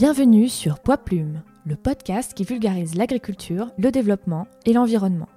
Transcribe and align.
Bienvenue 0.00 0.48
sur 0.48 0.78
Poids 0.78 0.96
Plume, 0.96 1.42
le 1.66 1.76
podcast 1.76 2.32
qui 2.32 2.44
vulgarise 2.44 2.94
l'agriculture, 2.94 3.70
le 3.76 3.90
développement 3.90 4.48
et 4.64 4.72
l'environnement. 4.72 5.28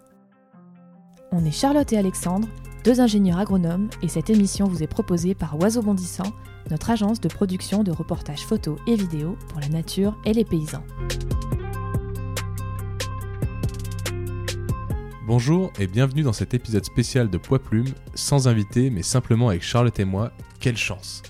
On 1.34 1.44
est 1.44 1.52
Charlotte 1.52 1.92
et 1.92 1.98
Alexandre, 1.98 2.48
deux 2.86 3.02
ingénieurs 3.02 3.40
agronomes, 3.40 3.90
et 4.02 4.08
cette 4.08 4.30
émission 4.30 4.66
vous 4.66 4.82
est 4.82 4.88
proposée 4.88 5.36
par 5.36 5.60
Oiseau 5.60 5.82
Bondissant, 5.82 6.32
notre 6.72 6.92
agence 6.92 7.20
de 7.20 7.28
production 7.28 7.84
de 7.84 7.92
reportages 7.92 8.46
photos 8.46 8.80
et 8.88 8.96
vidéos 8.96 9.38
pour 9.50 9.60
la 9.60 9.68
nature 9.68 10.18
et 10.24 10.32
les 10.32 10.46
paysans. 10.46 10.86
Bonjour 15.28 15.74
et 15.78 15.88
bienvenue 15.88 16.24
dans 16.24 16.32
cet 16.32 16.54
épisode 16.54 16.86
spécial 16.86 17.30
de 17.30 17.38
Poids 17.38 17.60
Plume, 17.60 17.94
sans 18.16 18.48
invité 18.48 18.92
mais 18.92 19.04
simplement 19.04 19.50
avec 19.50 19.62
Charlotte 19.62 20.00
et 20.00 20.06
moi. 20.06 20.32
Quelle 20.62 20.78
chance 20.78 21.22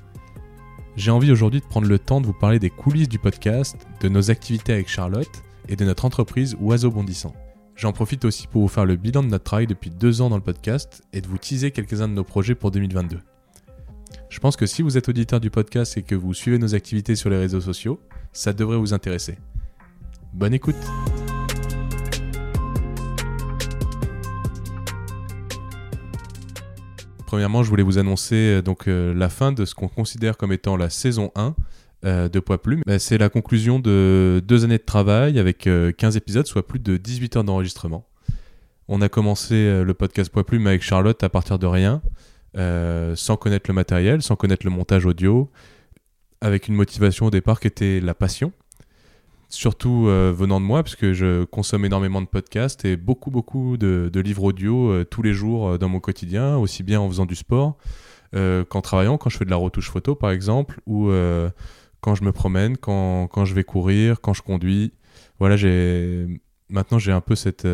J'ai 0.95 1.09
envie 1.09 1.31
aujourd'hui 1.31 1.59
de 1.59 1.65
prendre 1.65 1.87
le 1.87 1.97
temps 1.97 2.21
de 2.21 2.27
vous 2.27 2.33
parler 2.33 2.59
des 2.59 2.69
coulisses 2.69 3.09
du 3.09 3.17
podcast, 3.17 3.87
de 4.01 4.09
nos 4.09 4.29
activités 4.29 4.73
avec 4.73 4.87
Charlotte 4.87 5.41
et 5.67 5.75
de 5.75 5.85
notre 5.85 6.05
entreprise 6.05 6.55
Oiseau 6.59 6.91
Bondissant. 6.91 7.33
J'en 7.75 7.93
profite 7.93 8.25
aussi 8.25 8.45
pour 8.45 8.61
vous 8.61 8.67
faire 8.67 8.85
le 8.85 8.95
bilan 8.95 9.23
de 9.23 9.29
notre 9.29 9.43
travail 9.43 9.65
depuis 9.65 9.89
deux 9.89 10.21
ans 10.21 10.29
dans 10.29 10.35
le 10.35 10.43
podcast 10.43 11.01
et 11.11 11.21
de 11.21 11.27
vous 11.27 11.39
teaser 11.39 11.71
quelques-uns 11.71 12.07
de 12.07 12.13
nos 12.13 12.23
projets 12.23 12.53
pour 12.53 12.69
2022. 12.69 13.19
Je 14.29 14.39
pense 14.39 14.55
que 14.55 14.67
si 14.67 14.83
vous 14.83 14.95
êtes 14.95 15.09
auditeur 15.09 15.39
du 15.39 15.49
podcast 15.49 15.97
et 15.97 16.03
que 16.03 16.13
vous 16.13 16.35
suivez 16.35 16.59
nos 16.59 16.75
activités 16.75 17.15
sur 17.15 17.31
les 17.31 17.37
réseaux 17.37 17.61
sociaux, 17.61 17.99
ça 18.31 18.53
devrait 18.53 18.77
vous 18.77 18.93
intéresser. 18.93 19.37
Bonne 20.33 20.53
écoute 20.53 20.75
Premièrement, 27.33 27.63
je 27.63 27.69
voulais 27.71 27.81
vous 27.81 27.97
annoncer 27.97 28.35
euh, 28.35 28.61
donc 28.61 28.87
euh, 28.87 29.11
la 29.11 29.27
fin 29.27 29.51
de 29.51 29.65
ce 29.65 29.73
qu'on 29.73 29.87
considère 29.87 30.37
comme 30.37 30.53
étant 30.53 30.77
la 30.77 30.91
saison 30.91 31.31
1 31.33 31.55
euh, 32.05 32.29
de 32.29 32.39
Poids 32.39 32.61
Plume. 32.61 32.83
C'est 32.99 33.17
la 33.17 33.29
conclusion 33.29 33.79
de 33.79 34.39
deux 34.45 34.65
années 34.65 34.77
de 34.77 34.83
travail 34.83 35.39
avec 35.39 35.67
15 35.97 36.15
épisodes, 36.15 36.45
soit 36.45 36.67
plus 36.67 36.77
de 36.77 36.95
18 36.95 37.37
heures 37.37 37.43
d'enregistrement. 37.43 38.05
On 38.87 39.01
a 39.01 39.09
commencé 39.09 39.83
le 39.83 39.93
podcast 39.95 40.31
Poids 40.31 40.45
Plume 40.45 40.67
avec 40.67 40.83
Charlotte 40.83 41.23
à 41.23 41.29
partir 41.29 41.57
de 41.57 41.65
rien, 41.65 42.03
sans 43.15 43.35
connaître 43.35 43.67
le 43.67 43.73
matériel, 43.73 44.21
sans 44.21 44.35
connaître 44.35 44.63
le 44.63 44.71
montage 44.71 45.07
audio, 45.07 45.49
avec 46.39 46.67
une 46.67 46.75
motivation 46.75 47.25
au 47.25 47.31
départ 47.31 47.59
qui 47.59 47.65
était 47.65 47.99
la 47.99 48.13
passion 48.13 48.51
surtout 49.53 50.07
euh, 50.07 50.33
venant 50.35 50.59
de 50.59 50.65
moi, 50.65 50.83
puisque 50.83 51.13
je 51.13 51.43
consomme 51.45 51.85
énormément 51.85 52.21
de 52.21 52.27
podcasts 52.27 52.85
et 52.85 52.97
beaucoup, 52.97 53.29
beaucoup 53.29 53.77
de, 53.77 54.19
livres 54.19 54.45
audio 54.45 54.91
euh, 54.91 55.05
tous 55.05 55.21
les 55.21 55.33
jours 55.33 55.69
euh, 55.69 55.77
dans 55.77 55.89
mon 55.89 55.99
quotidien, 55.99 56.57
aussi 56.57 56.81
bien 56.81 56.99
en 56.99 57.07
faisant 57.07 57.25
du 57.25 57.35
sport 57.35 57.77
qu'en 58.67 58.81
travaillant, 58.81 59.19
quand 59.19 59.29
je 59.29 59.37
fais 59.37 59.45
de 59.45 59.51
la 59.51 59.57
retouche 59.57 59.91
photo 59.91 60.15
par 60.15 60.31
exemple, 60.31 60.81
ou 60.87 61.11
quand 62.01 62.15
je 62.15 62.23
me 62.23 62.31
promène, 62.31 62.77
quand, 62.77 63.27
quand, 63.27 63.45
je 63.45 63.53
vais 63.53 63.63
courir, 63.63 64.21
quand 64.21 64.33
je 64.33 64.41
conduis. 64.41 64.91
Voilà, 65.37 65.55
maintenant 66.67 66.97
j'ai 66.97 67.11
un 67.11 67.21
peu 67.21 67.35
cette 67.35 67.67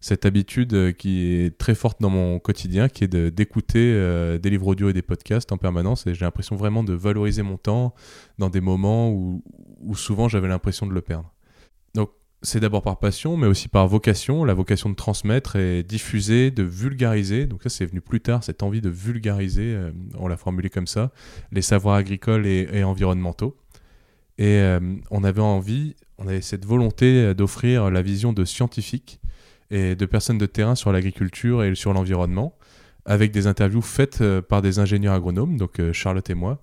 cette 0.00 0.24
habitude 0.24 0.96
qui 0.96 1.26
est 1.26 1.58
très 1.58 1.74
forte 1.74 2.00
dans 2.00 2.08
mon 2.08 2.38
quotidien, 2.38 2.88
qui 2.88 3.04
est 3.04 3.14
d'écouter 3.14 3.92
des 4.40 4.48
livres 4.48 4.68
audio 4.68 4.88
et 4.88 4.94
des 4.94 5.02
podcasts 5.02 5.52
en 5.52 5.58
permanence. 5.58 6.06
Et 6.06 6.14
j'ai 6.14 6.24
l'impression 6.24 6.56
vraiment 6.56 6.82
de 6.82 6.94
valoriser 6.94 7.42
mon 7.42 7.58
temps 7.58 7.94
dans 8.38 8.48
des 8.48 8.62
moments 8.62 9.10
où, 9.10 9.42
où 9.80 9.94
souvent 9.94 10.28
j'avais 10.28 10.48
l'impression 10.48 10.86
de 10.86 10.92
le 10.92 11.00
perdre. 11.00 11.32
Donc 11.94 12.10
c'est 12.42 12.60
d'abord 12.60 12.82
par 12.82 12.98
passion, 12.98 13.36
mais 13.36 13.46
aussi 13.46 13.68
par 13.68 13.88
vocation, 13.88 14.44
la 14.44 14.54
vocation 14.54 14.90
de 14.90 14.94
transmettre 14.94 15.56
et 15.56 15.82
diffuser, 15.82 16.50
de 16.50 16.62
vulgariser. 16.62 17.46
Donc 17.46 17.62
ça 17.62 17.68
c'est 17.68 17.86
venu 17.86 18.00
plus 18.00 18.20
tard, 18.20 18.44
cette 18.44 18.62
envie 18.62 18.80
de 18.80 18.90
vulgariser, 18.90 19.74
euh, 19.74 19.90
on 20.18 20.28
l'a 20.28 20.36
formulé 20.36 20.70
comme 20.70 20.86
ça, 20.86 21.10
les 21.52 21.62
savoirs 21.62 21.96
agricoles 21.96 22.46
et, 22.46 22.84
environnementaux. 22.84 23.56
Et 24.38 24.58
euh, 24.60 24.80
on 25.10 25.24
avait 25.24 25.40
envie, 25.40 25.96
on 26.18 26.28
avait 26.28 26.42
cette 26.42 26.66
volonté 26.66 27.34
d'offrir 27.34 27.90
la 27.90 28.02
vision 28.02 28.32
de 28.32 28.44
scientifiques 28.44 29.18
et 29.70 29.96
de 29.96 30.06
personnes 30.06 30.38
de 30.38 30.46
terrain 30.46 30.74
sur 30.74 30.92
l'agriculture 30.92 31.64
et 31.64 31.74
sur 31.74 31.92
l'environnement, 31.92 32.56
avec 33.06 33.32
des 33.32 33.46
interviews 33.46 33.82
faites 33.82 34.20
euh, 34.20 34.42
par 34.42 34.62
des 34.62 34.78
ingénieurs 34.78 35.14
agronomes, 35.14 35.56
donc 35.56 35.80
Charlotte 35.92 36.28
et 36.28 36.34
moi, 36.34 36.62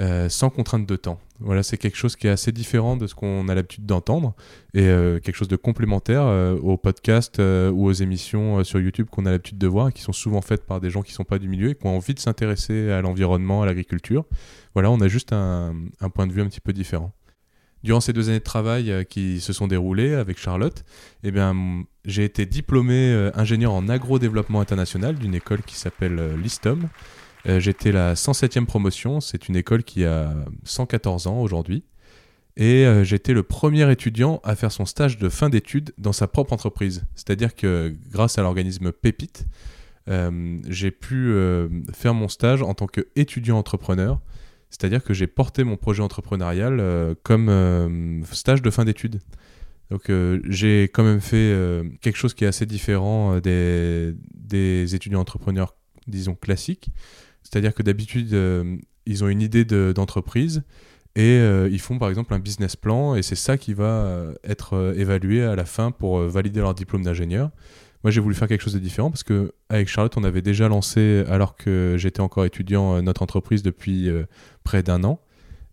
euh, 0.00 0.30
sans 0.30 0.48
contrainte 0.48 0.86
de 0.86 0.96
temps. 0.96 1.20
Voilà, 1.38 1.62
c'est 1.62 1.76
quelque 1.76 1.98
chose 1.98 2.16
qui 2.16 2.26
est 2.26 2.30
assez 2.30 2.50
différent 2.50 2.96
de 2.96 3.06
ce 3.06 3.14
qu'on 3.14 3.46
a 3.48 3.54
l'habitude 3.54 3.84
d'entendre 3.84 4.34
et 4.72 4.86
euh, 4.86 5.20
quelque 5.20 5.36
chose 5.36 5.48
de 5.48 5.56
complémentaire 5.56 6.22
euh, 6.24 6.56
aux 6.56 6.78
podcasts 6.78 7.40
ou 7.40 7.84
aux 7.84 7.92
émissions 7.92 8.64
sur 8.64 8.80
YouTube 8.80 9.08
qu'on 9.10 9.26
a 9.26 9.30
l'habitude 9.30 9.58
de 9.58 9.66
voir 9.66 9.88
et 9.88 9.92
qui 9.92 10.00
sont 10.00 10.14
souvent 10.14 10.40
faites 10.40 10.64
par 10.64 10.80
des 10.80 10.88
gens 10.88 11.02
qui 11.02 11.12
ne 11.12 11.16
sont 11.16 11.24
pas 11.24 11.38
du 11.38 11.46
milieu 11.46 11.68
et 11.68 11.74
qui 11.74 11.86
ont 11.86 11.94
envie 11.94 12.14
de 12.14 12.20
s'intéresser 12.20 12.90
à 12.90 13.02
l'environnement, 13.02 13.60
à 13.60 13.66
l'agriculture. 13.66 14.24
Voilà, 14.72 14.90
on 14.90 14.98
a 15.02 15.08
juste 15.08 15.34
un, 15.34 15.74
point 16.14 16.26
de 16.26 16.32
vue 16.32 16.40
un 16.40 16.46
petit 16.46 16.60
peu 16.60 16.72
différent. 16.72 17.12
Durant 17.84 18.00
ces 18.00 18.14
deux 18.14 18.30
années 18.30 18.38
de 18.38 18.44
travail 18.44 19.04
qui 19.10 19.40
se 19.40 19.52
sont 19.52 19.66
déroulées 19.66 20.14
avec 20.14 20.38
Charlotte, 20.38 20.84
eh 21.22 21.32
j'ai 22.06 22.24
été 22.24 22.46
diplômé 22.46 23.30
ingénieur 23.34 23.74
en 23.74 23.90
agro-développement 23.90 24.60
international 24.60 25.16
d'une 25.16 25.34
école 25.34 25.62
qui 25.62 25.76
s'appelle 25.76 26.36
l'ISTOM, 26.40 26.88
euh, 27.48 27.58
j'étais 27.58 27.90
la 27.92 28.14
107e 28.14 28.66
promotion, 28.66 29.20
c'est 29.20 29.48
une 29.48 29.56
école 29.56 29.82
qui 29.82 30.04
a 30.04 30.34
114 30.64 31.26
ans 31.26 31.40
aujourd'hui. 31.40 31.84
Et 32.56 32.84
euh, 32.86 33.02
j'étais 33.02 33.32
le 33.32 33.42
premier 33.42 33.90
étudiant 33.90 34.40
à 34.44 34.54
faire 34.54 34.70
son 34.70 34.84
stage 34.84 35.16
de 35.16 35.28
fin 35.28 35.48
d'études 35.48 35.92
dans 35.98 36.12
sa 36.12 36.28
propre 36.28 36.52
entreprise. 36.52 37.04
C'est-à-dire 37.14 37.54
que 37.54 37.94
grâce 38.10 38.38
à 38.38 38.42
l'organisme 38.42 38.92
Pépite, 38.92 39.46
euh, 40.08 40.58
j'ai 40.68 40.90
pu 40.90 41.34
faire 41.92 42.14
mon 42.14 42.28
stage 42.28 42.62
en 42.62 42.74
tant 42.74 42.86
qu'étudiant 42.86 43.58
entrepreneur. 43.58 44.20
C'est-à-dire 44.70 45.02
que 45.02 45.12
j'ai 45.12 45.26
porté 45.26 45.64
mon 45.64 45.76
projet 45.76 46.02
entrepreneurial 46.02 47.14
comme 47.22 48.22
stage 48.30 48.62
de 48.62 48.70
fin 48.70 48.84
d'études. 48.84 49.20
Donc 49.90 50.10
j'ai 50.48 50.84
quand 50.84 51.04
même 51.04 51.20
fait 51.20 51.54
quelque 52.00 52.16
chose 52.16 52.32
qui 52.32 52.44
est 52.44 52.46
assez 52.46 52.64
différent 52.64 53.38
des, 53.38 54.14
des 54.34 54.94
étudiants 54.94 55.20
entrepreneurs, 55.20 55.74
disons, 56.06 56.34
classiques. 56.34 56.90
C'est-à-dire 57.42 57.74
que 57.74 57.82
d'habitude, 57.82 58.32
euh, 58.34 58.76
ils 59.06 59.24
ont 59.24 59.28
une 59.28 59.42
idée 59.42 59.64
d'entreprise 59.64 60.62
et 61.14 61.38
euh, 61.38 61.68
ils 61.70 61.80
font 61.80 61.98
par 61.98 62.08
exemple 62.08 62.32
un 62.32 62.38
business 62.38 62.76
plan 62.76 63.14
et 63.14 63.22
c'est 63.22 63.36
ça 63.36 63.58
qui 63.58 63.74
va 63.74 63.84
euh, 63.84 64.34
être 64.44 64.94
évalué 64.96 65.42
à 65.42 65.54
la 65.54 65.64
fin 65.64 65.90
pour 65.90 66.18
valider 66.20 66.60
leur 66.60 66.74
diplôme 66.74 67.02
d'ingénieur. 67.02 67.50
Moi, 68.04 68.10
j'ai 68.10 68.20
voulu 68.20 68.34
faire 68.34 68.48
quelque 68.48 68.62
chose 68.62 68.74
de 68.74 68.80
différent 68.80 69.10
parce 69.10 69.22
que 69.22 69.52
avec 69.68 69.88
Charlotte, 69.88 70.16
on 70.16 70.24
avait 70.24 70.42
déjà 70.42 70.68
lancé, 70.68 71.24
alors 71.28 71.54
que 71.54 71.94
j'étais 71.98 72.20
encore 72.20 72.44
étudiant, 72.44 73.00
notre 73.00 73.22
entreprise 73.22 73.62
depuis 73.62 74.10
près 74.64 74.82
d'un 74.82 75.04
an. 75.04 75.20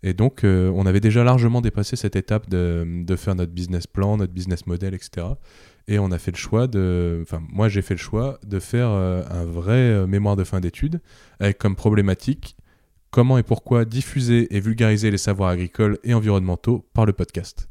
Et 0.02 0.14
donc, 0.14 0.42
on 0.44 0.86
avait 0.86 1.02
déjà 1.02 1.26
largement 1.26 1.60
dépassé 1.60 1.98
cette 1.98 2.16
étape 2.16 2.50
de, 2.50 3.04
de, 3.04 3.16
faire 3.18 3.36
notre 3.36 3.52
business 3.52 3.86
plan, 3.86 4.16
notre 4.16 4.32
business 4.32 4.66
model, 4.66 4.94
etc. 4.94 5.28
Et 5.90 5.98
on 5.98 6.12
a 6.12 6.20
fait 6.20 6.32
le 6.32 6.38
choix 6.38 6.68
de. 6.68 7.20
Enfin, 7.24 7.42
moi, 7.52 7.68
j'ai 7.68 7.82
fait 7.82 7.96
le 7.96 8.00
choix 8.00 8.40
de 8.46 8.60
faire 8.60 8.90
euh, 8.90 9.24
un 9.32 9.44
vrai 9.44 9.74
euh, 9.74 10.06
mémoire 10.06 10.36
de 10.36 10.44
fin 10.44 10.60
d'études 10.60 11.02
avec 11.40 11.58
comme 11.58 11.76
problématique 11.76 12.56
comment 13.10 13.40
et 13.40 13.44
pourquoi 13.44 13.86
diffuser 13.86 14.56
et 14.56 14.60
vulgariser 14.60 15.10
les 15.10 15.18
savoirs 15.18 15.50
agricoles 15.50 15.98
et 16.04 16.14
environnementaux 16.14 16.86
par 16.94 17.08
le 17.08 17.14
podcast. 17.14 17.70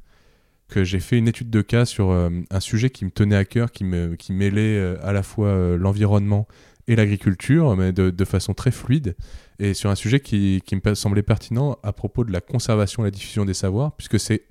Que 0.66 0.82
j'ai 0.82 0.98
fait 0.98 1.16
une 1.16 1.28
étude 1.28 1.48
de 1.48 1.62
cas 1.62 1.84
sur 1.84 2.10
euh, 2.10 2.28
un 2.50 2.58
sujet 2.58 2.90
qui 2.90 3.04
me 3.04 3.10
tenait 3.10 3.36
à 3.36 3.44
cœur, 3.44 3.70
qui, 3.70 3.84
me, 3.84 4.16
qui 4.16 4.32
mêlait 4.32 4.96
à 5.00 5.12
la 5.12 5.22
fois 5.22 5.76
l'environnement 5.76 6.48
et 6.88 6.96
l'agriculture, 6.96 7.76
mais 7.76 7.92
de, 7.92 8.24
façon 8.24 8.52
très 8.52 8.72
fluide, 8.72 9.14
et 9.58 9.74
sur 9.74 9.90
un 9.90 9.94
sujet 9.94 10.20
qui, 10.20 10.62
me 10.72 10.94
semblait 10.94 11.22
pertinent 11.22 11.78
à 11.82 11.92
propos 11.92 12.24
de 12.24 12.32
la 12.32 12.40
conservation 12.40 13.02
et 13.02 13.06
la 13.06 13.10
diffusion 13.10 13.44
des 13.44 13.54
savoirs, 13.54 13.92
puisque 13.92 14.20
c'est 14.20 14.42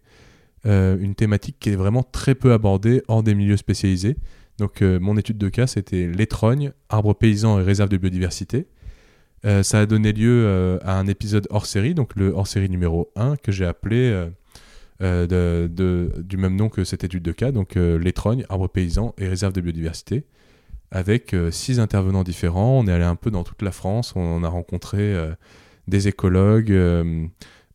euh, 0.66 0.98
une 1.00 1.16
thématique 1.16 1.58
qui 1.60 1.70
est 1.70 1.76
vraiment 1.76 2.04
très 2.04 2.36
peu 2.36 2.52
abordée 2.52 3.02
hors 3.08 3.24
des 3.24 3.36
milieux 3.36 3.58
spécialisés. 3.58 4.18
Donc 4.58 4.82
euh, 4.82 5.00
mon 5.00 5.18
étude 5.18 5.38
de 5.38 5.50
cas, 5.50 5.68
c'était 5.68 6.08
l'étrogne, 6.08 6.72
arbres 6.90 7.14
paysans 7.14 7.60
et 7.60 7.64
réserve 7.64 7.90
de 7.90 7.98
biodiversité. 7.98 8.68
Euh, 9.46 9.64
ça 9.64 9.80
a 9.80 9.86
donné 9.86 10.12
lieu 10.12 10.80
à 10.84 10.98
un 10.98 11.08
épisode 11.08 11.48
hors 11.52 11.68
série, 11.68 11.94
donc 11.94 12.16
le 12.16 12.30
hors 12.30 12.48
série 12.48 12.70
numéro 12.70 13.12
1, 13.16 13.38
que 13.38 13.52
j'ai 13.52 13.66
appelé 13.66 14.28
du 15.00 16.38
même 16.38 16.56
nom 16.56 16.70
que 16.70 16.84
cette 16.84 17.04
étude 17.04 17.24
de 17.24 17.32
cas, 17.32 17.52
donc 17.52 17.76
l'étrogne, 17.76 18.46
arbres 18.50 18.68
paysans 18.68 19.14
et 19.18 19.28
réserve 19.28 19.54
de 19.54 19.62
biodiversité, 19.62 20.26
avec 20.92 21.36
six 21.52 21.80
intervenants 21.80 22.24
différents. 22.24 22.80
On 22.80 22.88
est 22.88 22.92
allé 22.92 23.04
un 23.04 23.16
peu 23.16 23.32
dans 23.32 23.44
toute 23.44 23.62
la 23.62 23.72
France, 23.72 24.14
on 24.16 24.44
a 24.44 24.50
rencontré 24.50 25.16
des 25.88 26.08
écologues, 26.08 26.72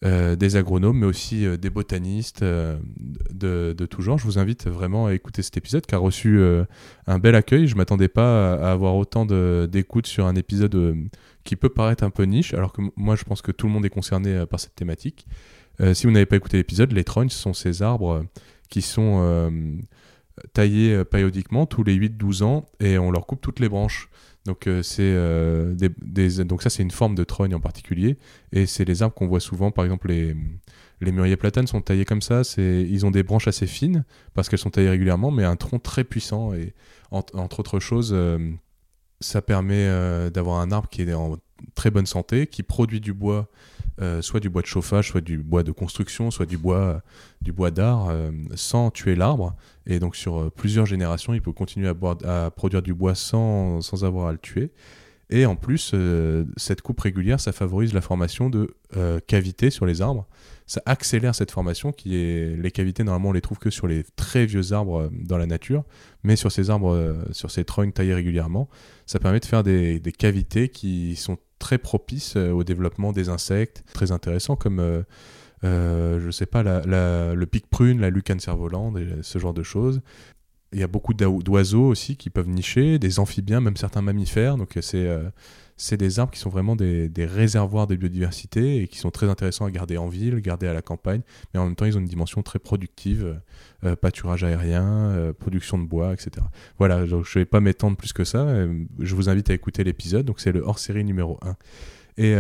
euh, 0.05 0.35
des 0.35 0.57
agronomes, 0.57 0.99
mais 0.99 1.07
aussi 1.07 1.47
euh, 1.47 1.57
des 1.57 1.71
botanistes 1.71 2.43
euh, 2.43 2.77
de, 3.31 3.87
tout 3.87 4.03
genre. 4.03 4.19
Je 4.19 4.25
vous 4.25 4.37
invite 4.37 4.67
vraiment 4.67 5.07
à 5.07 5.15
écouter 5.15 5.43
cet 5.43 5.57
épisode 5.57 5.87
qui 5.87 5.95
a 5.95 5.99
reçu 5.99 6.41
un 7.07 7.19
bel 7.21 7.37
accueil. 7.37 7.69
Je 7.69 7.75
ne 7.75 7.79
m'attendais 7.79 8.09
pas 8.09 8.55
à, 8.55 8.73
avoir 8.73 8.97
autant 8.97 9.25
d'écoute 9.25 10.09
sur 10.09 10.27
un 10.27 10.35
épisode 10.35 10.97
qui 11.45 11.55
peut 11.55 11.69
paraître 11.69 12.03
un 12.03 12.11
peu 12.11 12.25
niche, 12.25 12.53
alors 12.53 12.73
que 12.73 12.83
moi 12.97 13.15
je 13.15 13.23
pense 13.23 13.43
que 13.43 13.53
tout 13.53 13.67
le 13.67 13.73
monde 13.73 13.87
est 13.87 13.91
concerné 13.91 14.45
par 14.47 14.59
cette 14.59 14.75
thématique. 14.75 15.27
si 15.93 16.07
vous 16.07 16.13
n'avez 16.13 16.27
pas 16.27 16.37
écouté 16.37 16.57
l'épisode, 16.57 16.93
les 16.93 17.05
trognes 17.05 17.29
sont 17.29 17.55
ces 17.55 17.83
arbres 17.83 18.25
qui 18.71 18.83
sont 18.83 19.51
taillés 20.53 21.05
périodiquement 21.05 21.67
tous 21.67 21.85
les 21.85 21.97
8-12 21.97 22.43
ans 22.43 22.67
et 22.81 22.99
on 22.99 23.11
leur 23.11 23.27
coupe 23.27 23.41
toutes 23.41 23.61
les 23.61 23.69
branches. 23.69 24.09
Donc, 24.45 24.69
c'est 24.83 25.15
des, 25.75 26.45
donc 26.45 26.63
ça, 26.63 26.71
c'est 26.71 26.83
une 26.83 26.91
forme 26.91 27.15
de 27.15 27.23
trogne 27.23 27.55
en 27.55 27.61
particulier. 27.61 28.19
Et 28.51 28.67
c'est 28.67 28.85
les 28.85 29.03
arbres 29.03 29.15
qu'on 29.15 29.29
voit 29.29 29.41
souvent, 29.41 29.71
par 29.71 29.85
exemple, 29.85 30.09
les, 30.09 30.35
les 31.01 31.13
mûriers 31.13 31.37
platanes 31.37 31.67
sont 31.67 31.81
taillés 31.81 32.05
comme 32.05 32.23
ça. 32.23 32.43
Ils 32.59 33.07
ont 33.07 33.11
des 33.11 33.23
branches 33.23 33.47
assez 33.47 33.67
fines 33.67 34.05
parce 34.35 34.49
qu'elles 34.49 34.59
sont 34.59 34.71
taillées 34.71 34.91
régulièrement, 34.91 35.31
mais 35.31 35.45
un 35.45 35.57
tronc 35.57 35.79
très 35.79 36.03
puissant. 36.03 36.55
Et 36.55 36.75
entre 37.11 37.61
autres 37.61 37.79
choses, 37.79 38.17
ça 39.21 39.43
permet 39.43 39.87
d'avoir 40.31 40.61
un 40.61 40.73
arbre 40.73 40.89
qui 40.89 41.03
est 41.03 41.13
en 41.13 41.37
très 41.75 41.91
bonne 41.91 42.07
santé, 42.07 42.47
qui 42.47 42.63
produit 42.63 43.01
du 43.01 43.13
bois 43.13 43.49
euh, 44.01 44.23
soit 44.23 44.41
du 44.41 44.49
bois 44.49 44.63
de 44.63 44.67
chauffage, 44.67 45.09
soit 45.11 45.21
du 45.21 45.39
bois 45.39 45.63
de 45.63 45.73
construction, 45.73 46.31
soit 46.31 46.47
du 46.47 46.57
bois, 46.57 47.03
du 47.43 47.53
d'art, 47.53 48.09
euh, 48.09 48.31
sans 48.55 48.91
tuer 48.91 49.15
l'arbre. 49.15 49.55
Et 49.87 49.99
donc 49.99 50.17
sur 50.17 50.41
euh, 50.41 50.51
plusieurs 50.51 50.87
générations, 50.87 51.35
il 51.35 51.43
peut 51.43 51.53
continuer 51.53 51.89
à, 51.89 51.95
à 52.47 52.51
produire 52.51 52.83
du 52.83 52.95
bois 52.95 53.15
sans, 53.15 53.83
sans, 53.83 54.05
avoir 54.05 54.29
à 54.29 54.33
le 54.33 54.39
tuer. 54.39 54.71
Et 55.35 55.47
en 55.47 55.57
plus, 55.57 55.95
cette 56.57 56.83
coupe 56.83 57.01
régulière, 57.01 57.41
ça 57.41 57.53
favorise 57.53 57.95
la 57.95 58.03
formation 58.03 58.51
de 58.51 58.75
cavités 59.27 59.71
sur 59.71 59.87
les 59.87 60.03
arbres. 60.03 60.29
Ça 60.67 60.83
accélère 60.87 61.35
cette 61.35 61.51
formation 61.51 61.91
qui 61.91 62.17
est... 62.17 62.57
Les 62.57 62.71
cavités, 62.71 63.03
normalement, 63.03 63.31
on 63.31 63.33
les 63.33 63.41
trouve 63.41 63.59
que 63.59 63.71
sur 63.71 63.87
les 63.87 64.05
très 64.17 64.47
vieux 64.47 64.73
arbres 64.73 65.11
dans 65.13 65.39
la 65.39 65.47
nature. 65.47 65.85
Mais 66.23 66.37
sur 66.37 66.53
ces 66.53 66.69
arbres, 66.69 67.17
sur 67.33 67.51
ces 67.51 67.65
trognes 67.65 67.93
taillés 67.93 68.15
régulièrement, 68.15 68.69
ça 69.07 69.19
permet 69.19 69.41
de 69.41 69.45
faire 69.45 69.63
des, 69.63 70.01
cavités 70.17 70.69
qui 70.69 71.17
sont 71.17 71.39
très 71.59 71.79
propice 71.79 72.35
euh, 72.37 72.51
au 72.51 72.65
développement 72.65 73.13
des 73.13 73.29
insectes, 73.29 73.85
très 73.93 74.11
intéressants 74.11 74.57
comme, 74.57 74.81
euh, 74.81 75.03
euh, 75.65 76.19
je 76.21 76.31
sais 76.31 76.47
pas, 76.47 76.63
le 76.63 77.45
pic 77.45 77.69
prune, 77.69 78.01
la 78.01 78.11
lucane 78.11 78.41
cerf-volante, 78.41 78.99
ce 79.23 79.39
genre 79.39 79.55
de 79.55 79.63
choses. 79.63 80.01
Il 80.73 80.81
y 80.81 80.83
a 80.83 80.89
beaucoup 80.89 81.15
d'oiseaux 81.15 81.85
aussi 81.85 82.17
qui 82.17 82.31
peuvent 82.31 82.49
nicher, 82.49 82.99
des 82.99 83.19
amphibiens, 83.19 83.61
même 83.61 83.77
certains 83.77 84.03
mammifères. 84.03 84.57
Donc 84.57 84.79
c'est 84.81 85.09
c'est 85.83 85.97
des 85.97 86.21
arbres 86.21 86.33
qui 86.33 86.39
sont 86.39 86.49
vraiment 86.49 86.77
des, 86.77 87.11
réservoirs 87.19 87.89
de 87.89 87.97
biodiversité 87.97 88.83
et 88.83 88.87
qui 88.87 88.99
sont 88.99 89.11
très 89.11 89.29
intéressants 89.29 89.65
à 89.65 89.71
garder 89.71 89.97
en 89.97 90.07
ville, 90.07 90.41
garder 90.41 90.69
à 90.69 90.73
la 90.73 90.81
campagne, 90.81 91.23
mais 91.53 91.61
en 91.61 91.65
même 91.65 91.75
temps 91.75 91.87
ils 91.87 91.97
ont 91.97 92.01
une 92.01 92.07
dimension 92.07 92.43
très 92.43 92.61
productive, 92.61 93.41
euh, 93.85 93.97
pâturage 93.97 94.45
aérien, 94.45 94.85
euh, 94.85 95.33
production 95.33 95.79
de 95.79 95.85
bois, 95.85 96.13
etc. 96.13 96.47
Voilà, 96.79 97.05
je 97.05 97.17
ne 97.17 97.23
vais 97.35 97.45
pas 97.45 97.59
m'étendre 97.59 97.97
plus 97.97 98.13
que 98.13 98.23
ça, 98.23 98.47
euh, 98.47 98.85
je 99.01 99.15
vous 99.17 99.29
invite 99.29 99.51
à 99.51 99.55
écouter 99.55 99.83
l'épisode, 99.83 100.25
donc 100.25 100.39
c'est 100.39 100.53
le 100.53 100.61
hors-série 100.61 101.05
numéro 101.05 101.39
1. 101.43 101.57
Et 102.19 102.37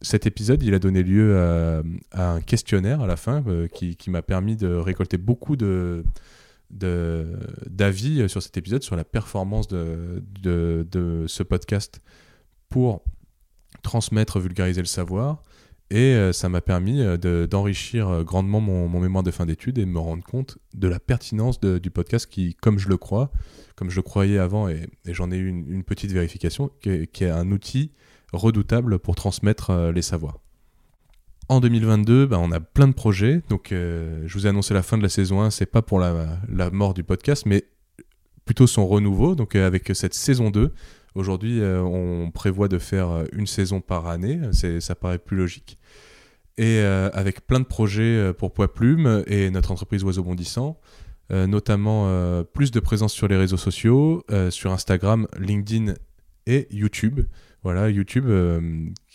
cet 0.00 0.26
épisode, 0.26 0.62
il 0.62 0.72
a 0.72 0.78
donné 0.78 1.02
lieu 1.02 1.38
à, 1.38 1.82
un 2.12 2.40
questionnaire 2.40 3.02
à 3.02 3.06
la 3.06 3.16
fin 3.16 3.44
qui, 3.72 3.96
m'a 4.08 4.22
permis 4.22 4.56
de 4.56 4.66
récolter 4.66 5.18
beaucoup 5.18 5.56
de 5.56 6.04
d'avis 6.70 8.28
sur 8.28 8.42
cet 8.42 8.56
épisode, 8.56 8.82
sur 8.82 8.96
la 8.96 9.04
performance 9.04 9.68
de, 9.68 10.22
de, 10.42 10.86
de 10.90 11.24
ce 11.26 11.42
podcast 11.42 12.00
pour 12.68 13.02
transmettre, 13.82 14.40
vulgariser 14.40 14.80
le 14.80 14.86
savoir. 14.86 15.42
Et 15.90 16.14
euh, 16.14 16.32
ça 16.32 16.50
m'a 16.50 16.60
permis 16.60 17.00
euh, 17.00 17.46
d'enrichir 17.46 18.08
euh, 18.08 18.22
grandement 18.22 18.60
mon, 18.60 18.88
mémoire 19.00 19.22
de 19.22 19.30
fin 19.30 19.46
d'études 19.46 19.78
et 19.78 19.86
me 19.86 19.98
rendre 19.98 20.22
compte 20.22 20.58
de 20.74 20.86
la 20.86 21.00
pertinence 21.00 21.60
du 21.60 21.90
podcast 21.90 22.26
qui, 22.26 22.54
comme 22.54 22.78
je 22.78 22.88
le 22.88 22.98
crois, 22.98 23.30
comme 23.74 23.88
je 23.88 23.96
le 23.96 24.02
croyais 24.02 24.38
avant, 24.38 24.68
et, 24.68 24.86
j'en 25.06 25.30
ai 25.30 25.36
eu 25.36 25.48
une, 25.48 25.84
petite 25.84 26.12
vérification, 26.12 26.70
qui 26.82 26.90
est, 26.90 27.30
un 27.30 27.50
outil 27.50 27.92
redoutable 28.32 28.98
pour 28.98 29.14
transmettre 29.14 29.90
les 29.94 30.02
savoirs. 30.02 30.40
En 31.48 31.60
2022, 31.60 32.26
bah, 32.26 32.38
on 32.40 32.52
a 32.52 32.60
plein 32.60 32.88
de 32.88 32.92
projets. 32.92 33.42
Donc, 33.48 33.68
je 33.70 34.32
vous 34.32 34.46
ai 34.46 34.50
annoncé 34.50 34.74
la 34.74 34.82
fin 34.82 34.98
de 34.98 35.02
la 35.02 35.08
saison 35.08 35.40
1. 35.40 35.50
C'est 35.50 35.66
pas 35.66 35.82
pour 35.82 35.98
la, 35.98 36.70
mort 36.70 36.94
du 36.94 37.04
podcast, 37.04 37.46
mais 37.46 37.64
plutôt 38.44 38.66
son 38.66 38.86
renouveau. 38.86 39.34
Donc, 39.34 39.54
avec 39.54 39.90
cette 39.94 40.14
saison 40.14 40.50
2, 40.50 40.72
Aujourd'hui, 41.18 41.60
euh, 41.60 41.82
on 41.82 42.30
prévoit 42.30 42.68
de 42.68 42.78
faire 42.78 43.10
euh, 43.10 43.24
une 43.32 43.48
saison 43.48 43.80
par 43.80 44.06
année, 44.06 44.38
ça 44.52 44.94
paraît 44.94 45.18
plus 45.18 45.36
logique. 45.36 45.76
Et 46.58 46.78
euh, 46.78 47.10
avec 47.12 47.44
plein 47.44 47.58
de 47.58 47.64
projets 47.64 48.32
pour 48.34 48.52
Poids 48.52 48.72
Plume 48.72 49.24
et 49.26 49.50
notre 49.50 49.72
entreprise 49.72 50.04
Oiseau 50.04 50.22
Bondissant, 50.22 50.78
notamment 51.30 52.42
plus 52.52 52.70
de 52.70 52.80
présence 52.80 53.12
sur 53.12 53.28
les 53.28 53.36
réseaux 53.36 53.56
sociaux, 53.56 54.24
sur 54.50 54.72
Instagram, 54.72 55.28
LinkedIn 55.38 55.94
et 56.48 56.66
YouTube. 56.70 57.20
Voilà, 57.62 57.90
YouTube, 57.90 58.26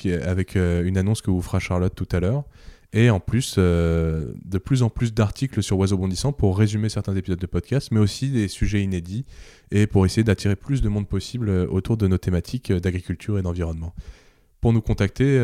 est 0.06 0.14
avec 0.14 0.56
une 0.56 0.98
annonce 0.98 1.22
que 1.22 1.32
vous 1.32 1.42
fera 1.42 1.60
Charlotte 1.60 1.96
tout 1.96 2.08
à 2.12 2.20
l'heure. 2.20 2.44
Et 2.94 3.10
en 3.10 3.20
plus, 3.20 3.56
euh, 3.58 4.34
de 4.46 4.60
plus 4.60 4.84
en 4.84 4.90
plus 4.90 5.14
d'articles 5.14 5.64
sur 5.64 5.78
Oiseau 5.80 5.98
Bondissant 5.98 6.32
pour 6.32 6.58
résumer 6.58 6.90
certains 6.90 7.16
épisodes 7.16 7.40
de 7.40 7.48
podcast, 7.48 7.90
mais 7.92 8.00
aussi 8.00 8.30
des 8.30 8.48
sujets 8.48 8.84
inédits 8.84 9.26
et 9.72 9.88
pour 9.88 10.06
essayer 10.06 10.24
d'attirer 10.24 10.56
plus 10.56 10.84
de 10.84 10.90
monde 10.90 11.08
possible 11.08 11.50
euh, 11.50 11.66
autour 11.68 11.98
de 11.98 12.08
nos 12.08 12.20
thématiques 12.20 12.70
euh, 12.70 12.80
d'agriculture 12.80 13.40
et 13.40 13.42
d'environnement. 13.42 13.96
Pour 14.62 14.74
nous 14.74 14.82
contacter 14.82 15.36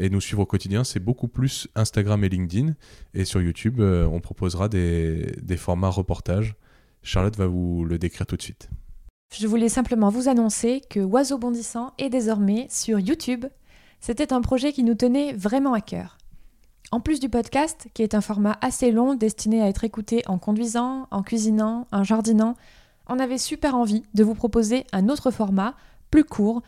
et 0.00 0.10
nous 0.10 0.20
suivre 0.20 0.40
au 0.40 0.46
quotidien, 0.46 0.82
c'est 0.82 0.98
beaucoup 0.98 1.28
plus 1.28 1.68
Instagram 1.76 2.24
et 2.24 2.28
LinkedIn. 2.28 2.74
Et 3.14 3.24
sur 3.24 3.40
YouTube, 3.40 3.78
on 3.80 4.18
proposera 4.18 4.68
des, 4.68 5.30
des 5.40 5.56
formats 5.56 5.90
reportages. 5.90 6.56
Charlotte 7.04 7.36
va 7.36 7.46
vous 7.46 7.84
le 7.84 7.98
décrire 7.98 8.26
tout 8.26 8.36
de 8.36 8.42
suite. 8.42 8.68
Je 9.36 9.48
voulais 9.48 9.68
simplement 9.68 10.10
vous 10.10 10.28
annoncer 10.28 10.80
que 10.88 11.00
Oiseau 11.00 11.38
Bondissant 11.38 11.92
est 11.98 12.08
désormais 12.08 12.68
sur 12.70 13.00
YouTube. 13.00 13.46
C'était 14.00 14.32
un 14.32 14.40
projet 14.40 14.72
qui 14.72 14.84
nous 14.84 14.94
tenait 14.94 15.32
vraiment 15.32 15.74
à 15.74 15.80
cœur. 15.80 16.18
En 16.92 17.00
plus 17.00 17.18
du 17.18 17.28
podcast, 17.28 17.88
qui 17.94 18.04
est 18.04 18.14
un 18.14 18.20
format 18.20 18.56
assez 18.60 18.92
long 18.92 19.14
destiné 19.14 19.60
à 19.60 19.68
être 19.68 19.82
écouté 19.82 20.22
en 20.26 20.38
conduisant, 20.38 21.08
en 21.10 21.24
cuisinant, 21.24 21.88
en 21.90 22.04
jardinant, 22.04 22.54
on 23.08 23.18
avait 23.18 23.38
super 23.38 23.74
envie 23.74 24.04
de 24.14 24.22
vous 24.22 24.34
proposer 24.34 24.86
un 24.92 25.08
autre 25.08 25.32
format, 25.32 25.74
plus 26.12 26.24
court, 26.24 26.62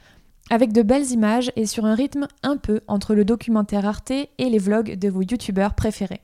avec 0.50 0.72
de 0.72 0.82
belles 0.82 1.12
images 1.12 1.52
et 1.54 1.66
sur 1.66 1.84
un 1.84 1.94
rythme 1.94 2.26
un 2.42 2.56
peu 2.56 2.80
entre 2.88 3.14
le 3.14 3.24
documentaire 3.24 3.86
Arte 3.86 4.10
et 4.10 4.50
les 4.50 4.58
vlogs 4.58 4.98
de 4.98 5.08
vos 5.08 5.22
youtubeurs 5.22 5.74
préférés. 5.74 6.22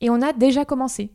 Et 0.00 0.10
on 0.10 0.20
a 0.20 0.32
déjà 0.32 0.64
commencé. 0.64 1.10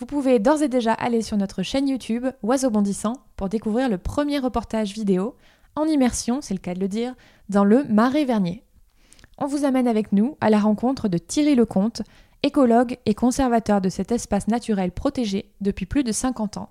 Vous 0.00 0.06
pouvez 0.06 0.40
d'ores 0.40 0.62
et 0.62 0.68
déjà 0.68 0.94
aller 0.94 1.22
sur 1.22 1.36
notre 1.36 1.62
chaîne 1.62 1.86
YouTube 1.86 2.26
Oiseau 2.42 2.70
Bondissant 2.70 3.12
pour 3.36 3.48
découvrir 3.48 3.88
le 3.88 3.98
premier 3.98 4.38
reportage 4.38 4.94
vidéo 4.94 5.36
en 5.76 5.84
immersion, 5.84 6.40
c'est 6.40 6.54
le 6.54 6.60
cas 6.60 6.74
de 6.74 6.80
le 6.80 6.88
dire, 6.88 7.14
dans 7.48 7.64
le 7.64 7.84
Marais 7.84 8.24
Vernier 8.24 8.64
on 9.40 9.46
vous 9.46 9.64
amène 9.64 9.88
avec 9.88 10.12
nous 10.12 10.36
à 10.40 10.50
la 10.50 10.58
rencontre 10.58 11.08
de 11.08 11.18
Thierry 11.18 11.54
Lecomte, 11.54 12.02
écologue 12.42 12.98
et 13.06 13.14
conservateur 13.14 13.80
de 13.80 13.88
cet 13.88 14.12
espace 14.12 14.48
naturel 14.48 14.92
protégé 14.92 15.50
depuis 15.62 15.86
plus 15.86 16.04
de 16.04 16.12
50 16.12 16.58
ans, 16.58 16.70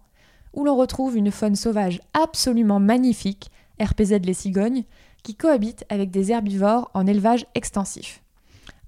où 0.53 0.63
l'on 0.63 0.75
retrouve 0.75 1.17
une 1.17 1.31
faune 1.31 1.55
sauvage 1.55 1.99
absolument 2.13 2.79
magnifique, 2.79 3.49
RPZ 3.81 4.19
les 4.23 4.33
cigognes, 4.33 4.83
qui 5.23 5.35
cohabitent 5.35 5.85
avec 5.89 6.11
des 6.11 6.31
herbivores 6.31 6.91
en 6.93 7.07
élevage 7.07 7.47
extensif. 7.55 8.21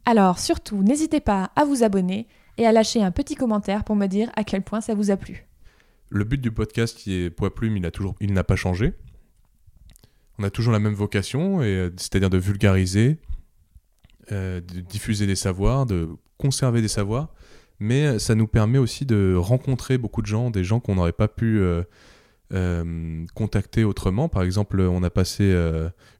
Alors 0.05 0.39
surtout, 0.39 0.83
n'hésitez 0.83 1.19
pas 1.19 1.51
à 1.55 1.65
vous 1.65 1.83
abonner 1.83 2.27
et 2.61 2.65
à 2.67 2.71
lâcher 2.71 3.01
un 3.01 3.11
petit 3.11 3.35
commentaire 3.35 3.83
pour 3.83 3.95
me 3.95 4.05
dire 4.05 4.31
à 4.35 4.43
quel 4.43 4.61
point 4.61 4.81
ça 4.81 4.93
vous 4.93 5.09
a 5.09 5.17
plu. 5.17 5.47
Le 6.09 6.23
but 6.23 6.39
du 6.39 6.51
podcast 6.51 6.95
qui 6.95 7.15
est 7.15 7.29
Poids 7.31 7.55
Plume, 7.55 7.77
il, 7.77 7.91
toujours, 7.91 8.15
il 8.19 8.33
n'a 8.33 8.43
pas 8.43 8.55
changé. 8.55 8.93
On 10.37 10.43
a 10.43 10.51
toujours 10.51 10.71
la 10.71 10.79
même 10.79 10.93
vocation, 10.93 11.61
c'est-à-dire 11.97 12.29
de 12.29 12.37
vulgariser, 12.37 13.17
euh, 14.31 14.61
de 14.61 14.81
diffuser 14.81 15.25
des 15.25 15.35
savoirs, 15.35 15.85
de 15.85 16.09
conserver 16.37 16.81
des 16.81 16.87
savoirs, 16.87 17.33
mais 17.79 18.19
ça 18.19 18.35
nous 18.35 18.47
permet 18.47 18.77
aussi 18.77 19.05
de 19.05 19.35
rencontrer 19.35 19.97
beaucoup 19.97 20.21
de 20.21 20.27
gens, 20.27 20.51
des 20.51 20.63
gens 20.63 20.79
qu'on 20.79 20.95
n'aurait 20.95 21.11
pas 21.13 21.27
pu 21.27 21.59
euh, 21.59 21.83
euh, 22.53 23.25
contacter 23.33 23.83
autrement. 23.83 24.29
Par 24.29 24.43
exemple, 24.43 24.81
on 24.81 25.03
a 25.03 25.09
passé 25.09 25.55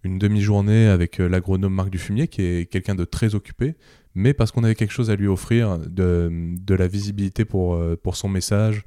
une 0.04 0.18
demi-journée 0.18 0.88
avec 0.88 1.18
l'agronome 1.18 1.74
Marc 1.74 1.90
Dufumier, 1.90 2.28
qui 2.28 2.42
est 2.44 2.66
quelqu'un 2.72 2.96
de 2.96 3.06
très 3.06 3.36
occupé, 3.36 3.76
mais 4.16 4.34
parce 4.34 4.52
qu'on 4.52 4.64
avait 4.64 4.76
quelque 4.76 4.92
chose 4.92 5.10
à 5.10 5.16
lui 5.16 5.28
offrir, 5.28 5.80
de, 5.80 6.30
de 6.32 6.76
la 6.76 6.88
visibilité 6.88 7.46
pour, 7.46 7.80
pour 8.04 8.16
son 8.16 8.30
message. 8.30 8.84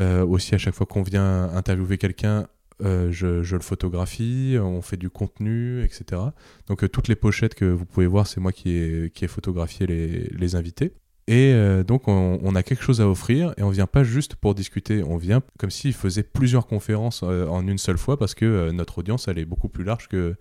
aussi, 0.00 0.54
à 0.54 0.58
chaque 0.58 0.74
fois 0.74 0.86
qu'on 0.86 1.02
vient 1.02 1.44
interviewer 1.54 1.98
quelqu'un, 1.98 2.46
euh, 2.82 3.10
je, 3.10 3.54
le 3.54 3.62
photographie, 3.62 4.56
on 4.60 4.82
fait 4.82 4.98
du 4.98 5.08
contenu, 5.08 5.82
etc. 5.82 6.20
Donc 6.66 6.84
euh, 6.84 6.88
toutes 6.88 7.08
les 7.08 7.16
pochettes 7.16 7.54
que 7.54 7.64
vous 7.64 7.86
pouvez 7.86 8.06
voir, 8.06 8.26
c'est 8.26 8.40
moi 8.40 8.52
qui 8.52 8.70
ai, 8.70 9.10
qui 9.10 9.26
photographié 9.28 9.86
les, 9.86 10.24
les 10.30 10.54
invités. 10.56 10.92
Et 11.28 11.52
euh, 11.52 11.82
donc 11.82 12.06
on, 12.06 12.54
a 12.54 12.62
quelque 12.62 12.84
chose 12.84 13.00
à 13.00 13.08
offrir 13.08 13.52
et 13.56 13.64
on 13.64 13.70
vient 13.70 13.88
pas 13.88 14.04
juste 14.04 14.36
pour 14.36 14.54
discuter, 14.54 15.02
on 15.02 15.16
vient 15.16 15.42
comme 15.58 15.70
s'il 15.70 15.92
faisait 15.92 16.22
plusieurs 16.22 16.68
conférences 16.68 17.24
en 17.24 17.66
une 17.66 17.78
seule 17.78 17.98
fois 17.98 18.16
parce 18.16 18.34
que 18.34 18.70
notre 18.70 18.98
audience 18.98 19.26
elle 19.26 19.38
est 19.38 19.44
beaucoup 19.44 19.68
plus 19.68 19.82
large 19.82 20.06
que 20.08 20.36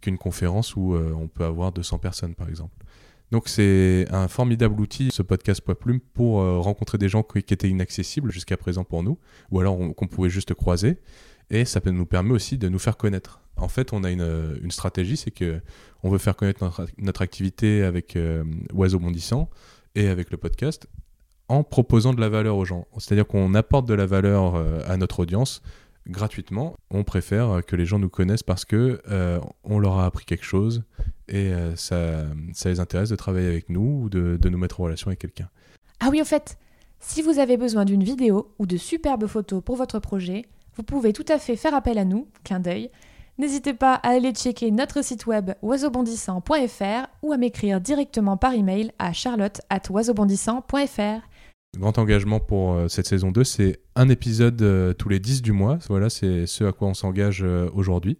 qu'une 0.00 0.16
conférence 0.16 0.76
où 0.76 0.94
on 0.94 1.28
peut 1.28 1.44
avoir 1.44 1.72
200 1.72 1.98
personnes 1.98 2.34
par 2.34 2.48
exemple. 2.48 2.74
Donc 3.32 3.48
c'est 3.48 4.06
un 4.10 4.28
formidable 4.28 4.80
outil, 4.80 5.10
ce 5.12 5.22
podcast 5.22 5.60
Poids 5.60 5.78
Plume, 5.78 6.00
pour 6.00 6.36
rencontrer 6.36 6.96
des 6.96 7.10
gens 7.10 7.22
qui, 7.22 7.38
étaient 7.38 7.68
inaccessibles 7.68 8.32
jusqu'à 8.32 8.56
présent 8.56 8.82
pour 8.82 9.02
nous, 9.02 9.18
ou 9.50 9.60
alors 9.60 9.76
qu'on 9.94 10.06
pouvait 10.06 10.30
juste 10.30 10.54
croiser 10.54 10.96
et 11.50 11.64
ça 11.64 11.80
peut 11.80 11.90
nous 11.90 12.06
permet 12.06 12.32
aussi 12.32 12.56
de 12.56 12.68
nous 12.68 12.78
faire 12.78 12.96
connaître. 12.96 13.40
En 13.56 13.68
fait, 13.68 13.92
on 13.92 14.04
a 14.04 14.10
une, 14.10 14.58
une 14.62 14.70
stratégie, 14.70 15.16
c'est 15.16 15.32
que 15.32 15.60
on 16.02 16.08
veut 16.08 16.18
faire 16.18 16.36
connaître 16.36 16.64
notre, 16.64 16.86
notre 16.96 17.22
activité 17.22 17.82
avec 17.82 18.16
euh, 18.16 18.44
Oiseau 18.72 18.98
Bondissant 18.98 19.50
et 19.94 20.08
avec 20.08 20.30
le 20.30 20.36
podcast 20.36 20.88
en 21.48 21.64
proposant 21.64 22.14
de 22.14 22.20
la 22.20 22.28
valeur 22.28 22.56
aux 22.56 22.64
gens. 22.64 22.86
C'est-à-dire 22.98 23.26
qu'on 23.26 23.54
apporte 23.54 23.86
de 23.86 23.94
la 23.94 24.06
valeur 24.06 24.54
euh, 24.54 24.80
à 24.86 24.96
notre 24.96 25.20
audience 25.20 25.62
gratuitement. 26.08 26.76
On 26.90 27.04
préfère 27.04 27.60
que 27.66 27.76
les 27.76 27.86
gens 27.86 27.98
nous 27.98 28.08
connaissent 28.08 28.42
parce 28.42 28.64
que 28.64 29.00
on 29.64 29.78
leur 29.78 29.98
a 29.98 30.06
appris 30.06 30.24
quelque 30.24 30.44
chose 30.44 30.82
et 31.28 31.52
ça, 31.76 32.24
ça 32.54 32.70
les 32.70 32.80
intéresse 32.80 33.10
de 33.10 33.16
travailler 33.16 33.46
avec 33.46 33.68
nous 33.68 34.04
ou 34.04 34.08
de, 34.08 34.38
de 34.40 34.48
nous 34.48 34.58
mettre 34.58 34.80
en 34.80 34.84
relation 34.84 35.08
avec 35.08 35.18
quelqu'un. 35.20 35.50
Ah 36.00 36.08
oui, 36.10 36.22
au 36.22 36.24
fait, 36.24 36.56
si 37.00 37.22
vous 37.22 37.38
avez 37.38 37.56
besoin 37.58 37.84
d'une 37.84 38.02
vidéo 38.02 38.54
ou 38.58 38.66
de 38.66 38.76
superbes 38.76 39.26
photos 39.26 39.62
pour 39.62 39.76
votre 39.76 39.98
projet, 39.98 40.46
vous 40.76 40.82
pouvez 40.82 41.12
tout 41.12 41.24
à 41.28 41.38
fait 41.38 41.56
faire 41.56 41.74
appel 41.74 41.98
à 41.98 42.04
nous, 42.04 42.28
clin 42.44 42.60
d'œil. 42.60 42.90
N'hésitez 43.38 43.74
pas 43.74 43.94
à 43.94 44.10
aller 44.10 44.32
checker 44.32 44.70
notre 44.70 45.02
site 45.02 45.26
web 45.26 45.52
oiseaubondissant.fr 45.62 47.06
ou 47.22 47.32
à 47.32 47.36
m'écrire 47.36 47.80
directement 47.80 48.36
par 48.36 48.54
email 48.54 48.92
à 48.98 49.12
charlotte 49.12 49.60
at 49.70 49.82
oiseaubondissant.fr. 49.90 51.30
Grand 51.78 51.98
engagement 51.98 52.40
pour 52.40 52.72
euh, 52.72 52.88
cette 52.88 53.06
saison 53.06 53.30
2, 53.30 53.44
c'est 53.44 53.80
un 53.94 54.08
épisode 54.08 54.60
euh, 54.60 54.92
tous 54.92 55.08
les 55.08 55.20
10 55.20 55.40
du 55.40 55.52
mois. 55.52 55.78
Voilà, 55.88 56.10
c'est 56.10 56.46
ce 56.46 56.64
à 56.64 56.72
quoi 56.72 56.88
on 56.88 56.94
s'engage 56.94 57.42
euh, 57.44 57.70
aujourd'hui. 57.72 58.18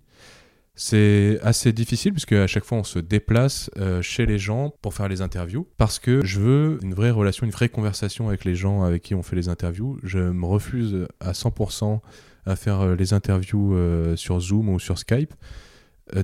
C'est 0.76 1.38
assez 1.42 1.72
difficile 1.72 2.12
puisque 2.12 2.32
à 2.32 2.46
chaque 2.46 2.64
fois 2.64 2.78
on 2.78 2.84
se 2.84 2.98
déplace 2.98 3.70
chez 4.00 4.24
les 4.24 4.38
gens 4.38 4.72
pour 4.80 4.94
faire 4.94 5.08
les 5.08 5.20
interviews 5.20 5.66
parce 5.76 5.98
que 5.98 6.24
je 6.24 6.40
veux 6.40 6.78
une 6.82 6.94
vraie 6.94 7.10
relation, 7.10 7.44
une 7.44 7.52
vraie 7.52 7.68
conversation 7.68 8.28
avec 8.28 8.46
les 8.46 8.54
gens 8.54 8.82
avec 8.82 9.02
qui 9.02 9.14
on 9.14 9.22
fait 9.22 9.36
les 9.36 9.50
interviews. 9.50 9.98
Je 10.04 10.18
me 10.18 10.46
refuse 10.46 11.06
à 11.18 11.32
100% 11.32 12.00
à 12.46 12.56
faire 12.56 12.80
euh, 12.80 12.94
les 12.94 13.12
interviews 13.12 13.74
euh, 13.74 14.16
sur 14.16 14.40
Zoom 14.40 14.68
ou 14.68 14.78
sur 14.78 14.98
Skype. 14.98 15.34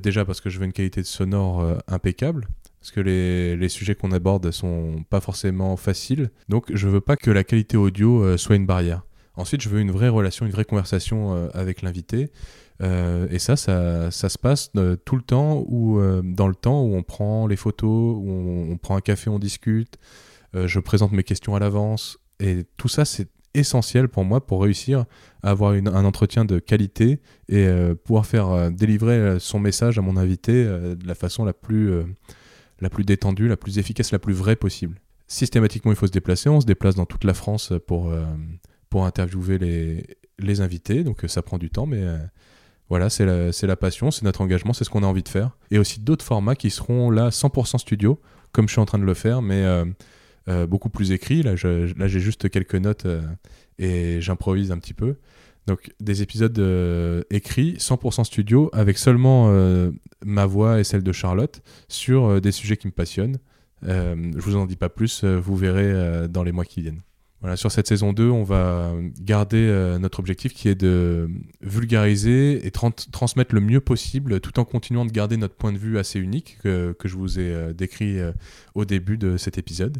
déjà 0.02 0.24
parce 0.24 0.40
que 0.40 0.50
je 0.50 0.58
veux 0.58 0.64
une 0.64 0.72
qualité 0.72 1.00
de 1.00 1.06
sonore 1.06 1.64
impeccable 1.86 2.48
parce 2.80 2.90
que 2.90 3.00
les, 3.00 3.56
les 3.56 3.68
sujets 3.68 3.94
qu'on 3.94 4.12
aborde 4.12 4.50
sont 4.50 5.04
pas 5.10 5.20
forcément 5.20 5.76
faciles. 5.76 6.30
Donc 6.48 6.72
je 6.74 6.88
veux 6.88 7.00
pas 7.00 7.16
que 7.16 7.30
la 7.30 7.44
qualité 7.44 7.76
audio 7.76 8.36
soit 8.36 8.56
une 8.56 8.66
barrière. 8.66 9.02
Ensuite, 9.34 9.60
je 9.60 9.68
veux 9.68 9.80
une 9.80 9.90
vraie 9.90 10.08
relation, 10.08 10.46
une 10.46 10.52
vraie 10.52 10.64
conversation 10.64 11.50
avec 11.52 11.82
l'invité. 11.82 12.30
Euh, 12.82 13.26
et 13.30 13.38
ça, 13.38 13.56
ça, 13.56 14.10
ça, 14.10 14.28
se 14.28 14.38
passe 14.38 14.70
euh, 14.76 14.96
tout 14.96 15.16
le 15.16 15.22
temps 15.22 15.64
ou 15.66 15.98
euh, 15.98 16.20
dans 16.22 16.48
le 16.48 16.54
temps 16.54 16.82
où 16.82 16.94
on 16.94 17.02
prend 17.02 17.46
les 17.46 17.56
photos, 17.56 18.16
où 18.16 18.28
on, 18.70 18.76
prend 18.76 18.96
un 18.96 19.00
café, 19.00 19.30
on 19.30 19.38
discute, 19.38 19.98
je 20.54 20.80
présente 20.80 21.12
mes 21.12 21.24
questions 21.24 21.54
à 21.54 21.58
l'avance. 21.58 22.18
Et 22.40 22.64
tout 22.76 22.88
ça, 22.88 23.04
c'est 23.04 23.28
essentiel 23.58 24.08
pour 24.08 24.24
moi 24.24 24.46
pour 24.46 24.62
réussir 24.62 25.04
à 25.42 25.50
avoir 25.50 25.72
un 25.72 26.04
entretien 26.04 26.44
de 26.44 26.58
qualité 26.58 27.20
et 27.48 27.68
pouvoir 28.04 28.26
faire 28.26 28.70
délivrer 28.70 29.38
son 29.38 29.58
message 29.58 29.98
à 29.98 30.02
mon 30.02 30.16
invité 30.16 30.64
de 30.64 31.06
la 31.06 31.14
façon 31.14 31.44
la 31.44 31.52
plus, 31.52 31.90
la 32.80 32.90
plus 32.90 33.04
détendue, 33.04 33.48
la 33.48 33.56
plus 33.56 33.78
efficace, 33.78 34.12
la 34.12 34.18
plus 34.18 34.34
vraie 34.34 34.56
possible. 34.56 35.00
Systématiquement, 35.28 35.92
il 35.92 35.96
faut 35.96 36.06
se 36.06 36.12
déplacer. 36.12 36.48
On 36.48 36.60
se 36.60 36.66
déplace 36.66 36.94
dans 36.94 37.06
toute 37.06 37.24
la 37.24 37.34
France 37.34 37.72
pour, 37.86 38.12
pour 38.90 39.06
interviewer 39.06 39.58
les, 39.58 40.04
les 40.38 40.60
invités. 40.60 41.04
Donc 41.04 41.24
ça 41.26 41.42
prend 41.42 41.58
du 41.58 41.70
temps, 41.70 41.86
mais 41.86 42.04
voilà, 42.88 43.10
c'est 43.10 43.26
la, 43.26 43.76
passion, 43.76 44.10
c'est 44.10 44.22
notre 44.22 44.40
engagement, 44.40 44.72
c'est 44.72 44.84
ce 44.84 44.90
qu'on 44.90 45.02
a 45.02 45.06
envie 45.06 45.24
de 45.24 45.28
faire. 45.28 45.56
Et 45.70 45.78
aussi 45.78 46.00
d'autres 46.00 46.24
formats 46.24 46.54
qui 46.54 46.70
seront 46.70 47.10
là 47.10 47.30
100% 47.30 47.78
studio, 47.78 48.20
comme 48.52 48.68
je 48.68 48.72
suis 48.72 48.80
en 48.80 48.86
train 48.86 48.98
de 48.98 49.04
le 49.04 49.14
faire, 49.14 49.42
mais 49.42 49.64
euh, 50.48 50.62
euh, 50.62 50.66
beaucoup 50.66 50.88
plus 50.88 51.12
écrit. 51.12 51.42
Là, 51.42 51.56
j'ai 51.56 52.20
juste 52.20 52.48
quelques 52.48 52.74
notes 52.74 53.06
euh, 53.06 53.22
et 53.78 54.20
j'improvise 54.20 54.72
un 54.72 54.78
petit 54.78 54.94
peu. 54.94 55.16
Donc 55.66 55.90
des 55.98 56.22
épisodes 56.22 56.56
écrits 57.30 57.74
100% 57.74 58.22
studio 58.22 58.70
avec 58.72 58.98
seulement 58.98 59.52
ma 60.24 60.46
voix 60.46 60.78
et 60.78 60.84
celle 60.84 61.02
de 61.02 61.10
Charlotte 61.10 61.60
sur 61.88 62.40
des 62.40 62.52
sujets 62.52 62.76
qui 62.76 62.86
me 62.86 62.92
passionnent. 62.92 63.38
je 63.82 64.38
vous 64.38 64.54
en 64.54 64.66
dis 64.66 64.76
pas 64.76 64.88
plus, 64.88 65.24
vous 65.24 65.56
verrez 65.56 66.28
dans 66.28 66.44
les 66.44 66.52
mois 66.52 66.64
qui 66.64 66.82
viennent. 66.82 67.02
Voilà, 67.42 67.56
sur 67.56 67.70
cette 67.70 67.86
saison 67.86 68.14
2, 68.14 68.30
on 68.30 68.44
va 68.44 68.94
garder 69.20 69.68
euh, 69.68 69.98
notre 69.98 70.20
objectif 70.20 70.54
qui 70.54 70.68
est 70.68 70.74
de 70.74 71.28
vulgariser 71.60 72.66
et 72.66 72.70
transmettre 72.70 73.54
le 73.54 73.60
mieux 73.60 73.80
possible 73.80 74.40
tout 74.40 74.58
en 74.58 74.64
continuant 74.64 75.04
de 75.04 75.12
garder 75.12 75.36
notre 75.36 75.54
point 75.54 75.72
de 75.72 75.78
vue 75.78 75.98
assez 75.98 76.18
unique 76.18 76.56
que, 76.62 76.92
que 76.98 77.08
je 77.08 77.14
vous 77.14 77.38
ai 77.38 77.52
euh, 77.52 77.72
décrit 77.74 78.18
euh, 78.18 78.32
au 78.74 78.86
début 78.86 79.18
de 79.18 79.36
cet 79.36 79.58
épisode 79.58 79.98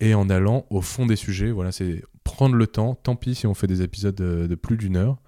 et 0.00 0.14
en 0.14 0.28
allant 0.30 0.66
au 0.70 0.80
fond 0.80 1.06
des 1.06 1.16
sujets. 1.16 1.50
Voilà, 1.50 1.72
c'est 1.72 2.02
prendre 2.24 2.56
le 2.56 2.66
temps. 2.66 2.94
Tant 2.94 3.16
pis 3.16 3.34
si 3.34 3.46
on 3.46 3.54
fait 3.54 3.66
des 3.66 3.82
épisodes 3.82 4.14
de, 4.14 4.46
de 4.46 4.54
plus 4.54 4.76
d'une 4.76 4.96
heure. 4.96 5.18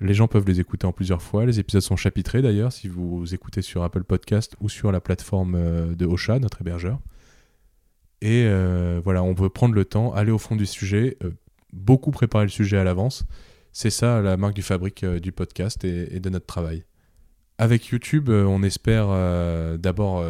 Les 0.00 0.14
gens 0.14 0.28
peuvent 0.28 0.46
les 0.46 0.60
écouter 0.60 0.86
en 0.86 0.92
plusieurs 0.92 1.22
fois. 1.22 1.44
Les 1.44 1.58
épisodes 1.58 1.82
sont 1.82 1.96
chapitrés 1.96 2.40
d'ailleurs 2.40 2.72
si 2.72 2.86
vous 2.86 3.34
écoutez 3.34 3.62
sur 3.62 3.82
Apple 3.82 4.04
Podcast 4.04 4.54
ou 4.60 4.68
sur 4.68 4.92
la 4.92 5.00
plateforme 5.00 5.94
de 5.94 6.06
Ocha, 6.06 6.38
notre 6.38 6.60
hébergeur. 6.60 7.00
Et 8.20 8.44
euh, 8.46 9.00
voilà, 9.02 9.22
on 9.22 9.32
veut 9.32 9.48
prendre 9.48 9.74
le 9.74 9.84
temps, 9.84 10.12
aller 10.12 10.32
au 10.32 10.38
fond 10.38 10.56
du 10.56 10.66
sujet, 10.66 11.16
euh, 11.22 11.30
beaucoup 11.72 12.10
préparer 12.10 12.44
le 12.44 12.50
sujet 12.50 12.76
à 12.76 12.84
l'avance. 12.84 13.24
C'est 13.72 13.90
ça 13.90 14.20
la 14.20 14.36
marque 14.36 14.54
du 14.54 14.62
fabrique 14.62 15.04
euh, 15.04 15.20
du 15.20 15.30
podcast 15.30 15.84
et, 15.84 16.18
de 16.18 16.30
notre 16.30 16.46
travail. 16.46 16.84
Avec 17.58 17.86
YouTube, 17.86 18.28
on 18.28 18.62
espère 18.62 19.08
d'abord 19.78 20.24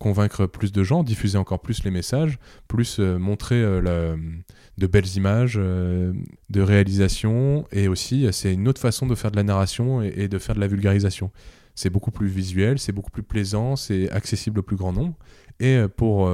convaincre 0.00 0.46
plus 0.46 0.72
de 0.72 0.82
gens, 0.82 1.04
diffuser 1.04 1.38
encore 1.38 1.60
plus 1.60 1.84
les 1.84 1.92
messages, 1.92 2.40
plus 2.66 2.98
montrer 2.98 3.62
de 3.62 4.86
belles 4.86 5.16
images, 5.16 5.54
de 5.54 6.60
réalisation, 6.60 7.66
et 7.70 7.86
aussi 7.86 8.26
c'est 8.32 8.52
une 8.52 8.66
autre 8.66 8.80
façon 8.80 9.06
de 9.06 9.14
faire 9.14 9.30
de 9.30 9.36
la 9.36 9.44
narration 9.44 10.02
et, 10.02 10.26
de 10.26 10.38
faire 10.38 10.56
de 10.56 10.60
la 10.60 10.66
vulgarisation. 10.66 11.30
C'est 11.74 11.90
beaucoup 11.90 12.10
plus 12.10 12.26
visuel, 12.26 12.78
c'est 12.78 12.92
beaucoup 12.92 13.12
plus 13.12 13.22
plaisant, 13.22 13.76
c'est 13.76 14.10
accessible 14.10 14.60
au 14.60 14.62
plus 14.62 14.76
grand 14.76 14.92
nombre. 14.92 15.14
Et 15.60 15.78
pour 15.96 16.28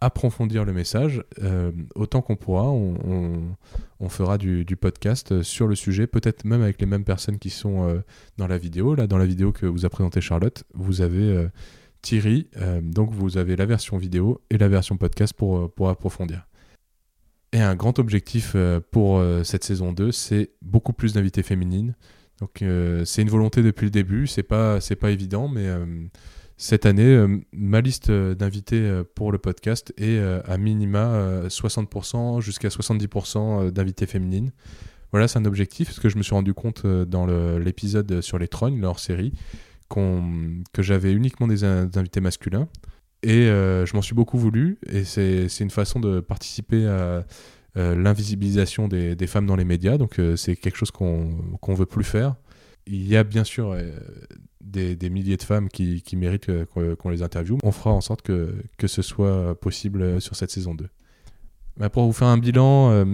approfondir 0.00 0.64
le 0.64 0.72
message, 0.72 1.22
euh, 1.42 1.72
autant 1.94 2.20
qu'on 2.20 2.36
pourra, 2.36 2.70
on, 2.70 4.08
fera 4.08 4.38
du, 4.38 4.64
podcast 4.76 5.42
sur 5.42 5.66
le 5.66 5.74
sujet, 5.74 6.06
peut-être 6.06 6.44
même 6.44 6.62
avec 6.62 6.80
les 6.80 6.86
mêmes 6.86 7.04
personnes 7.04 7.38
qui 7.38 7.50
sont 7.50 7.88
euh, 7.88 8.00
dans 8.36 8.46
la 8.46 8.58
vidéo. 8.58 8.94
Là, 8.94 9.06
dans 9.06 9.18
la 9.18 9.26
vidéo 9.26 9.52
que 9.52 9.66
vous 9.66 9.86
a 9.86 9.88
présentée 9.88 10.20
Charlotte, 10.20 10.64
vous 10.74 11.00
avez 11.00 11.48
euh, 12.06 12.20
Thierry, 12.20 12.48
donc 12.82 13.12
vous 13.12 13.38
avez 13.38 13.56
la 13.56 13.66
version 13.66 13.98
vidéo 13.98 14.40
et 14.50 14.58
la 14.58 14.68
version 14.68 14.96
podcast 14.96 15.32
pour, 15.32 15.72
pour 15.72 15.88
approfondir. 15.88 16.46
Et 17.52 17.60
un 17.60 17.74
grand 17.74 17.98
objectif 17.98 18.54
pour 18.90 19.22
cette 19.44 19.64
saison 19.64 19.92
2, 19.92 20.12
c'est 20.12 20.50
beaucoup 20.60 20.92
plus 20.92 21.14
d'invités 21.14 21.42
féminines. 21.42 21.94
Donc 22.40 22.62
c'est 23.04 23.22
une 23.22 23.30
volonté 23.30 23.62
depuis 23.62 23.84
le 23.84 23.90
début, 23.90 24.26
c'est 24.26 24.42
pas, 24.42 24.78
pas 25.00 25.10
évident, 25.10 25.48
mais 25.48 25.68
cette 26.58 26.86
année, 26.86 27.04
euh, 27.04 27.38
ma 27.52 27.82
liste 27.82 28.08
euh, 28.08 28.34
d'invités 28.34 28.80
euh, 28.80 29.04
pour 29.04 29.30
le 29.30 29.36
podcast 29.36 29.92
est 29.98 30.18
à 30.18 30.56
minima 30.56 31.42
60% 31.48 32.40
jusqu'à 32.40 32.68
70% 32.68 33.70
d'invités 33.70 34.06
féminines. 34.06 34.52
Voilà, 35.12 35.28
c'est 35.28 35.38
un 35.38 35.44
objectif, 35.44 35.88
parce 35.88 36.00
que 36.00 36.08
je 36.08 36.16
me 36.16 36.22
suis 36.22 36.34
rendu 36.34 36.54
compte 36.54 36.86
dans 36.86 37.26
l'épisode 37.58 38.20
sur 38.20 38.38
les 38.38 38.48
trônes, 38.48 38.80
leur 38.80 38.98
série, 38.98 39.32
que 39.88 40.82
j'avais 40.82 41.12
uniquement 41.12 41.46
des, 41.46 41.64
invités 41.64 42.20
masculins. 42.20 42.68
Et 43.22 43.46
je 43.46 43.96
m'en 43.96 44.02
suis 44.02 44.14
beaucoup 44.14 44.38
voulu, 44.38 44.78
et 44.86 45.04
c'est 45.04 45.48
une 45.60 45.70
façon 45.70 46.00
de 46.00 46.20
participer 46.20 46.86
à 46.86 47.24
l'invisibilisation 47.74 48.88
des, 48.88 49.16
des, 49.16 49.26
femmes 49.26 49.46
dans 49.46 49.56
les 49.56 49.64
médias, 49.64 49.98
donc 49.98 50.20
c'est 50.36 50.54
quelque 50.56 50.76
chose 50.76 50.90
qu'on 50.90 51.30
ne 51.68 51.74
veut 51.74 51.86
plus 51.86 52.04
faire. 52.04 52.36
Il 52.86 53.08
y 53.08 53.16
a 53.16 53.24
bien 53.24 53.42
sûr 53.42 53.76
des, 54.60 55.10
milliers 55.10 55.36
de 55.36 55.42
femmes 55.42 55.68
qui, 55.68 56.02
méritent 56.14 56.50
qu'on 56.66 57.10
les 57.10 57.22
interviewe. 57.22 57.58
On 57.64 57.72
fera 57.72 57.90
en 57.90 58.00
sorte 58.00 58.22
que, 58.22 58.54
que 58.78 58.86
ce 58.86 59.02
soit 59.02 59.58
possible 59.60 60.20
sur 60.20 60.36
cette 60.36 60.50
saison 60.50 60.74
2. 60.74 60.88
Bah, 61.76 61.90
pour 61.90 62.04
vous 62.04 62.12
faire 62.12 62.28
un 62.28 62.38
bilan 62.38 62.90
euh, 62.90 63.04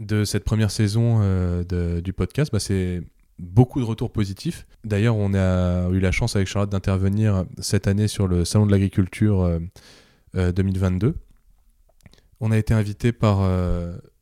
de 0.00 0.24
cette 0.24 0.44
première 0.44 0.70
saison 0.70 1.18
euh, 1.20 2.00
du 2.00 2.12
podcast, 2.12 2.50
bah, 2.52 2.60
c'est 2.60 3.02
beaucoup 3.38 3.80
de 3.80 3.84
retours 3.84 4.10
positifs. 4.10 4.66
D'ailleurs, 4.84 5.16
on 5.16 5.34
a 5.34 5.88
eu 5.90 6.00
la 6.00 6.12
chance 6.12 6.36
avec 6.36 6.48
Charlotte 6.48 6.70
d'intervenir 6.70 7.44
cette 7.58 7.86
année 7.86 8.08
sur 8.08 8.26
le 8.26 8.44
Salon 8.44 8.66
de 8.66 8.72
l'agriculture 8.72 9.60
2022. 10.34 11.06
Euh, 11.06 11.12
on 12.40 12.50
a 12.50 12.58
été 12.58 12.74
invité 12.74 13.12
par 13.12 13.40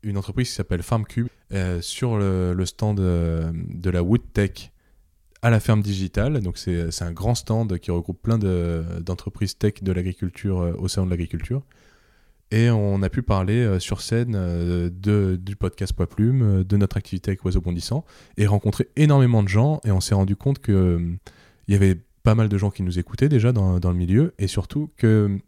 une 0.02 0.16
entreprise 0.16 0.48
qui 0.48 0.54
s'appelle 0.54 0.82
FarmCube 0.82 1.28
sur 1.80 2.16
le, 2.16 2.64
stand 2.64 2.98
de 2.98 3.90
la 3.90 4.02
WoodTech 4.02 4.72
à 5.44 5.50
la 5.50 5.60
ferme 5.60 5.82
digitale. 5.82 6.40
Donc 6.40 6.56
c'est 6.56 7.02
un 7.02 7.12
grand 7.12 7.34
stand 7.34 7.78
qui 7.78 7.90
regroupe 7.90 8.20
plein 8.22 8.38
d'entreprises 8.38 9.58
tech 9.58 9.82
de 9.82 9.92
l'agriculture 9.92 10.60
euh, 10.60 10.72
au 10.78 10.88
sein 10.88 11.04
de 11.04 11.10
l'agriculture. 11.10 11.62
Et 12.54 12.70
on 12.70 13.02
a 13.02 13.08
pu 13.08 13.22
parler 13.22 13.64
euh, 13.64 13.80
sur 13.80 14.00
scène 14.00 14.36
euh, 14.36 15.36
du 15.36 15.56
podcast 15.56 15.92
Poids 15.92 16.08
Plume, 16.08 16.62
de 16.62 16.76
notre 16.76 16.96
activité 16.96 17.32
avec 17.32 17.44
Oiseau 17.44 17.60
Bondissant, 17.60 18.04
et 18.36 18.46
rencontrer 18.46 18.88
énormément 18.94 19.42
de 19.42 19.48
gens. 19.48 19.80
Et 19.84 19.90
on 19.90 20.00
s'est 20.00 20.14
rendu 20.14 20.36
compte 20.36 20.60
qu'il 20.60 21.18
y 21.66 21.74
avait 21.74 21.96
pas 22.22 22.36
mal 22.36 22.48
de 22.48 22.56
gens 22.56 22.70
qui 22.70 22.84
nous 22.84 23.00
écoutaient 23.00 23.28
déjà 23.28 23.50
dans 23.50 23.80
le 23.82 23.94
milieu, 23.94 24.34
et 24.38 24.46
surtout 24.46 24.88
que 24.96 25.40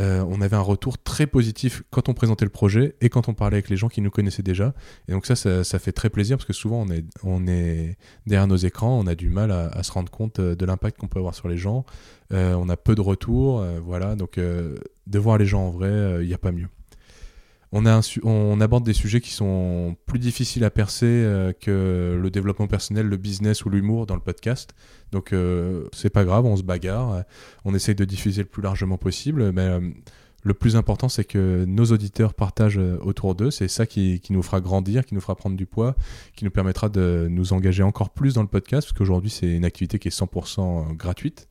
euh, 0.00 0.24
on 0.26 0.40
avait 0.40 0.56
un 0.56 0.60
retour 0.60 0.96
très 0.98 1.26
positif 1.26 1.82
quand 1.90 2.08
on 2.08 2.14
présentait 2.14 2.46
le 2.46 2.50
projet 2.50 2.96
et 3.00 3.10
quand 3.10 3.28
on 3.28 3.34
parlait 3.34 3.56
avec 3.56 3.68
les 3.68 3.76
gens 3.76 3.88
qui 3.88 4.00
nous 4.00 4.10
connaissaient 4.10 4.42
déjà. 4.42 4.74
Et 5.08 5.12
donc 5.12 5.26
ça, 5.26 5.36
ça, 5.36 5.78
fait 5.78 5.92
très 5.92 6.08
plaisir 6.08 6.38
parce 6.38 6.46
que 6.46 6.52
souvent 6.52 6.86
on 7.22 7.46
est, 7.46 7.98
derrière 8.26 8.46
nos 8.46 8.56
écrans, 8.56 8.98
on 8.98 9.06
a 9.06 9.14
du 9.14 9.28
mal 9.28 9.50
à, 9.50 9.82
se 9.82 9.92
rendre 9.92 10.10
compte 10.10 10.38
euh, 10.38 10.54
de 10.54 10.64
l'impact 10.64 10.98
qu'on 10.98 11.08
peut 11.08 11.18
avoir 11.18 11.34
sur 11.34 11.48
les 11.48 11.58
gens. 11.58 11.84
Euh, 12.32 12.54
on 12.54 12.68
a 12.68 12.76
peu 12.76 12.94
de 12.94 13.02
retours, 13.02 13.64
voilà. 13.84 14.16
Donc 14.16 14.38
de 14.38 15.18
voir 15.18 15.36
les 15.36 15.46
gens 15.46 15.66
en 15.66 15.70
vrai, 15.70 16.22
il 16.22 16.26
n'y 16.26 16.34
a 16.34 16.38
pas 16.38 16.52
mieux. 16.52 16.68
On, 17.72 18.60
aborde 18.60 18.84
des 18.84 18.92
sujets 18.92 19.20
qui 19.20 19.30
sont 19.30 19.96
plus 20.06 20.18
difficiles 20.18 20.64
à 20.64 20.70
percer 20.70 21.06
euh, 21.06 21.52
que 21.52 22.18
le 22.20 22.30
développement 22.30 22.66
personnel, 22.66 23.06
le 23.06 23.16
business 23.16 23.64
ou 23.64 23.70
l'humour 23.70 24.06
dans 24.06 24.14
le 24.14 24.20
podcast. 24.20 24.74
Donc 25.10 25.32
euh, 25.32 25.88
c'est 25.92 26.10
pas 26.10 26.24
grave, 26.24 26.44
on 26.44 26.56
se 26.56 26.62
bagarre, 26.62 27.24
on 27.64 27.74
essaye 27.74 27.94
de 27.94 28.04
diffuser 28.04 28.42
le 28.42 28.48
plus 28.48 28.62
largement 28.62 28.98
possible, 28.98 29.52
mais 29.52 29.68
le 30.44 30.54
plus 30.54 30.74
important, 30.74 31.08
c'est 31.08 31.24
que 31.24 31.64
nos 31.66 31.84
auditeurs 31.86 32.34
partagent 32.34 32.80
autour 33.02 33.34
d'eux. 33.34 33.50
C'est 33.50 33.68
ça 33.68 33.86
qui, 33.86 34.20
qui, 34.20 34.32
nous 34.32 34.42
fera 34.42 34.60
grandir, 34.60 35.06
qui 35.06 35.14
nous 35.14 35.20
fera 35.20 35.36
prendre 35.36 35.56
du 35.56 35.66
poids, 35.66 35.94
qui 36.34 36.44
nous 36.44 36.50
permettra 36.50 36.88
de 36.88 37.28
nous 37.30 37.52
engager 37.52 37.84
encore 37.84 38.10
plus 38.10 38.34
dans 38.34 38.42
le 38.42 38.48
podcast, 38.48 38.88
parce 38.88 38.98
qu'aujourd'hui, 38.98 39.30
c'est 39.30 39.46
une 39.46 39.64
activité 39.64 39.98
qui 39.98 40.08
est 40.08 40.18
100% 40.18 40.96
gratuite. 40.96 41.48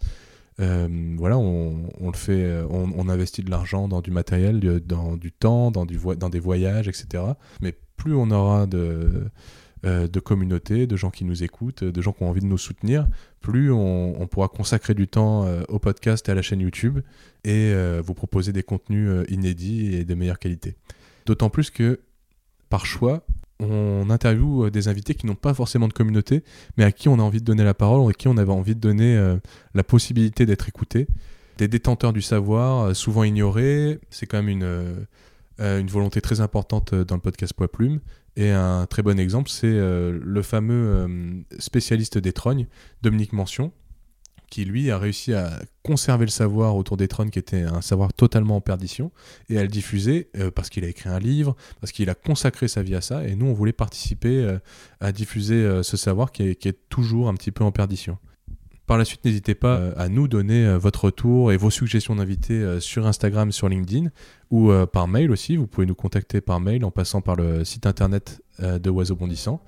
Euh, 0.62 1.16
voilà, 1.18 1.38
on, 1.38 1.88
le 2.02 2.16
fait, 2.16 2.44
euh, 2.44 2.66
on, 2.70 3.10
investit 3.10 3.42
de 3.42 3.50
l'argent 3.50 3.88
dans 3.88 4.02
du 4.02 4.12
matériel, 4.12 4.60
dans 4.86 5.18
du 5.18 5.32
temps, 5.32 5.72
dans, 5.72 5.86
des 5.86 6.40
voyages, 6.40 6.88
etc. 6.88 7.24
Mais 7.62 7.76
plus 7.98 8.14
on 8.14 8.30
aura 8.30 8.68
de, 8.68 9.26
euh, 9.86 10.08
de 10.08 10.20
communautés, 10.20 10.86
de 10.86 10.96
gens 10.96 11.10
qui 11.10 11.26
nous 11.26 11.44
écoutent, 11.44 11.84
de 11.84 12.02
gens 12.02 12.14
qui 12.14 12.24
ont 12.24 12.30
envie 12.30 12.42
de 12.42 12.46
nous 12.46 12.60
soutenir, 12.60 13.08
plus 13.40 13.72
on, 13.72 14.28
pourra 14.28 14.50
consacrer 14.50 14.94
du 14.94 15.08
temps 15.08 15.48
au 15.68 15.80
podcast 15.80 16.30
et 16.30 16.32
à 16.32 16.36
la 16.36 16.44
chaîne 16.44 16.62
YouTube 16.62 17.00
et 17.44 17.74
vous 18.04 18.14
proposer 18.14 18.54
des 18.54 18.64
contenus 18.64 19.26
inédits 19.30 19.96
et 19.96 20.06
de 20.06 20.14
meilleure 20.14 20.40
qualité. 20.40 20.76
D'autant 21.26 21.50
plus 21.50 21.72
que, 21.72 22.00
par 22.70 22.86
choix, 22.86 23.26
on 23.62 24.10
interviewe 24.10 24.66
euh, 24.66 24.72
des 24.72 24.88
invités 24.88 25.14
qui 25.14 25.26
n'ont 25.26 25.36
pas 25.36 25.54
forcément 25.54 25.88
de 25.88 25.94
communauté, 25.94 26.44
mais 26.78 26.84
à 26.84 26.92
qui 26.92 27.10
on 27.10 27.20
a 27.20 27.22
envie 27.22 27.40
de 27.40 27.46
donner 27.46 27.64
la 27.64 27.74
parole, 27.74 28.10
à 28.10 28.14
qui 28.14 28.28
on 28.28 28.38
avait 28.38 28.52
envie 28.52 28.76
de 28.76 28.80
donner 28.80 29.16
euh, 29.16 29.38
la 29.74 29.84
possibilité 29.84 30.46
d'être 30.46 30.68
écouté. 30.68 31.08
Des 31.58 31.68
détenteurs 31.68 32.14
du 32.14 32.22
savoir, 32.22 32.86
euh, 32.86 32.94
souvent 32.94 33.24
ignorés, 33.24 34.00
c'est 34.10 34.26
quand 34.26 34.42
même 34.42 34.50
une, 34.50 35.08
une 35.60 35.88
volonté 35.88 36.22
très 36.22 36.42
importante 36.42 36.96
dans 36.96 37.16
le 37.16 37.22
podcast 37.22 37.54
Poids 37.54 37.72
Plume. 37.72 38.00
Et 38.36 38.50
un 38.50 38.88
très 38.88 39.04
bon 39.04 39.20
exemple, 39.20 39.50
c'est 39.50 39.68
le 39.70 40.42
fameux 40.42 41.44
spécialiste 41.60 42.18
des 42.18 42.32
trognes, 42.32 42.66
Dominique 43.04 43.34
Mention, 43.34 43.72
qui 44.52 44.66
lui 44.66 44.92
a 44.92 45.00
réussi 45.00 45.34
à 45.34 45.50
conserver 45.82 46.26
le 46.26 46.32
savoir 46.32 46.76
autour 46.76 46.98
des 46.98 47.08
trônes 47.08 47.32
qui 47.32 47.40
était 47.40 47.64
un 47.64 47.82
savoir 47.82 48.14
totalement 48.14 48.58
en 48.58 48.62
perdition 48.62 49.10
et 49.50 49.58
à 49.58 49.62
le 49.64 49.70
diffuser 49.70 50.30
euh, 50.38 50.52
parce 50.52 50.70
qu'il 50.70 50.84
a 50.84 50.90
écrit 50.90 51.10
un 51.10 51.20
livre, 51.20 51.56
parce 51.80 51.92
qu'il 51.92 52.10
a 52.10 52.16
consacré 52.16 52.68
sa 52.68 52.84
vie 52.84 52.94
à 52.94 53.02
ça 53.02 53.26
et 53.26 53.36
nous 53.36 53.48
on 53.48 53.54
voulait 53.54 53.72
participer 53.72 54.44
euh, 54.44 54.60
à 55.00 55.14
diffuser 55.14 55.56
euh, 55.56 55.84
ce 55.84 55.98
savoir 55.98 56.32
qui 56.32 56.44
est, 56.44 56.90
toujours 56.90 57.30
un 57.30 57.34
petit 57.34 57.52
peu 57.52 57.64
en 57.64 57.72
perdition. 57.72 58.18
Par 58.86 58.98
la 58.98 59.06
suite, 59.06 59.24
n'hésitez 59.24 59.56
pas 59.56 59.92
à 59.96 60.10
nous 60.10 60.28
donner 60.28 60.78
votre 60.78 61.06
retour 61.06 61.54
et 61.54 61.58
vos 61.58 61.70
suggestions 61.70 62.16
d'invités 62.16 62.82
sur 62.82 63.08
Instagram, 63.08 63.54
sur 63.54 63.70
LinkedIn 63.70 64.10
ou 64.50 64.72
par 64.92 65.08
mail 65.08 65.32
aussi. 65.32 65.56
Vous 65.56 65.68
pouvez 65.68 65.86
nous 65.86 65.96
contacter 65.96 66.42
par 66.42 66.60
mail 66.60 66.84
en 66.84 66.92
passant 66.92 67.22
par 67.22 67.38
le 67.38 67.64
site 67.64 67.86
internet 67.86 68.42
de 68.60 68.90
Oiseau 68.90 69.16
Bondissant. 69.16 69.64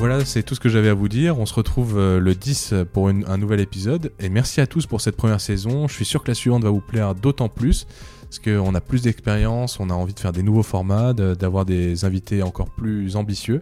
Voilà, 0.00 0.24
c'est 0.24 0.42
tout 0.42 0.54
ce 0.54 0.60
que 0.60 0.70
j'avais 0.70 0.88
à 0.88 0.94
vous 0.94 1.10
dire. 1.10 1.38
On 1.38 1.44
se 1.44 1.52
retrouve 1.52 1.98
euh, 1.98 2.20
le 2.20 2.34
10 2.34 2.72
pour 2.90 3.10
un 3.10 3.36
nouvel 3.36 3.60
épisode. 3.60 4.12
Et 4.18 4.30
merci 4.30 4.62
à 4.62 4.66
tous 4.66 4.86
pour 4.86 5.02
cette 5.02 5.14
première 5.14 5.42
saison. 5.42 5.88
Je 5.88 5.94
suis 5.94 6.06
sûr 6.06 6.22
que 6.22 6.28
la 6.28 6.34
suivante 6.34 6.62
va 6.62 6.70
vous 6.70 6.80
plaire 6.80 7.14
d'autant 7.14 7.50
plus. 7.50 7.86
Parce 8.22 8.38
qu'on 8.38 8.74
a 8.74 8.80
plus 8.80 9.02
d'expérience, 9.02 9.78
on 9.78 9.90
a 9.90 9.92
envie 9.92 10.14
de 10.14 10.18
faire 10.18 10.32
des 10.32 10.42
nouveaux 10.42 10.62
formats, 10.62 11.12
d'avoir 11.12 11.66
des 11.66 12.06
invités 12.06 12.42
encore 12.42 12.70
plus 12.70 13.14
ambitieux. 13.14 13.60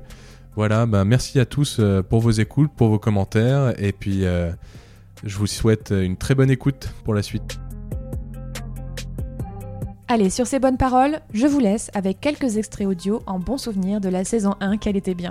Voilà, 0.54 0.87
bah 0.87 1.04
merci 1.04 1.40
à 1.40 1.45
tous 1.45 1.78
euh, 1.80 2.04
pour 2.04 2.21
vos 2.21 2.30
écoutes, 2.30 2.71
pour 2.76 2.87
vos 2.87 3.00
commentaires. 3.00 3.75
Et 3.83 3.90
puis, 3.90 4.25
euh, 4.25 4.52
je 5.25 5.38
vous 5.38 5.49
souhaite 5.49 5.90
une 5.90 6.16
très 6.16 6.37
bonne 6.37 6.52
écoute 6.52 6.88
pour 7.02 7.14
la 7.14 7.25
suite. 7.25 7.59
Allez, 10.07 10.30
sur 10.30 10.47
ces 10.47 10.61
bonnes 10.61 10.78
paroles, 10.78 11.18
je 11.35 11.49
vous 11.49 11.59
laisse 11.59 11.90
avec 11.95 12.21
quelques 12.21 12.59
extraits 12.59 12.87
audio 12.87 13.23
en 13.26 13.40
bon 13.40 13.59
souvenir 13.59 14.00
de 14.00 14.09
la 14.09 14.25
saison 14.25 14.54
1 14.61 14.76
qu'elle 14.76 14.97
était 14.97 15.14
bien. 15.14 15.30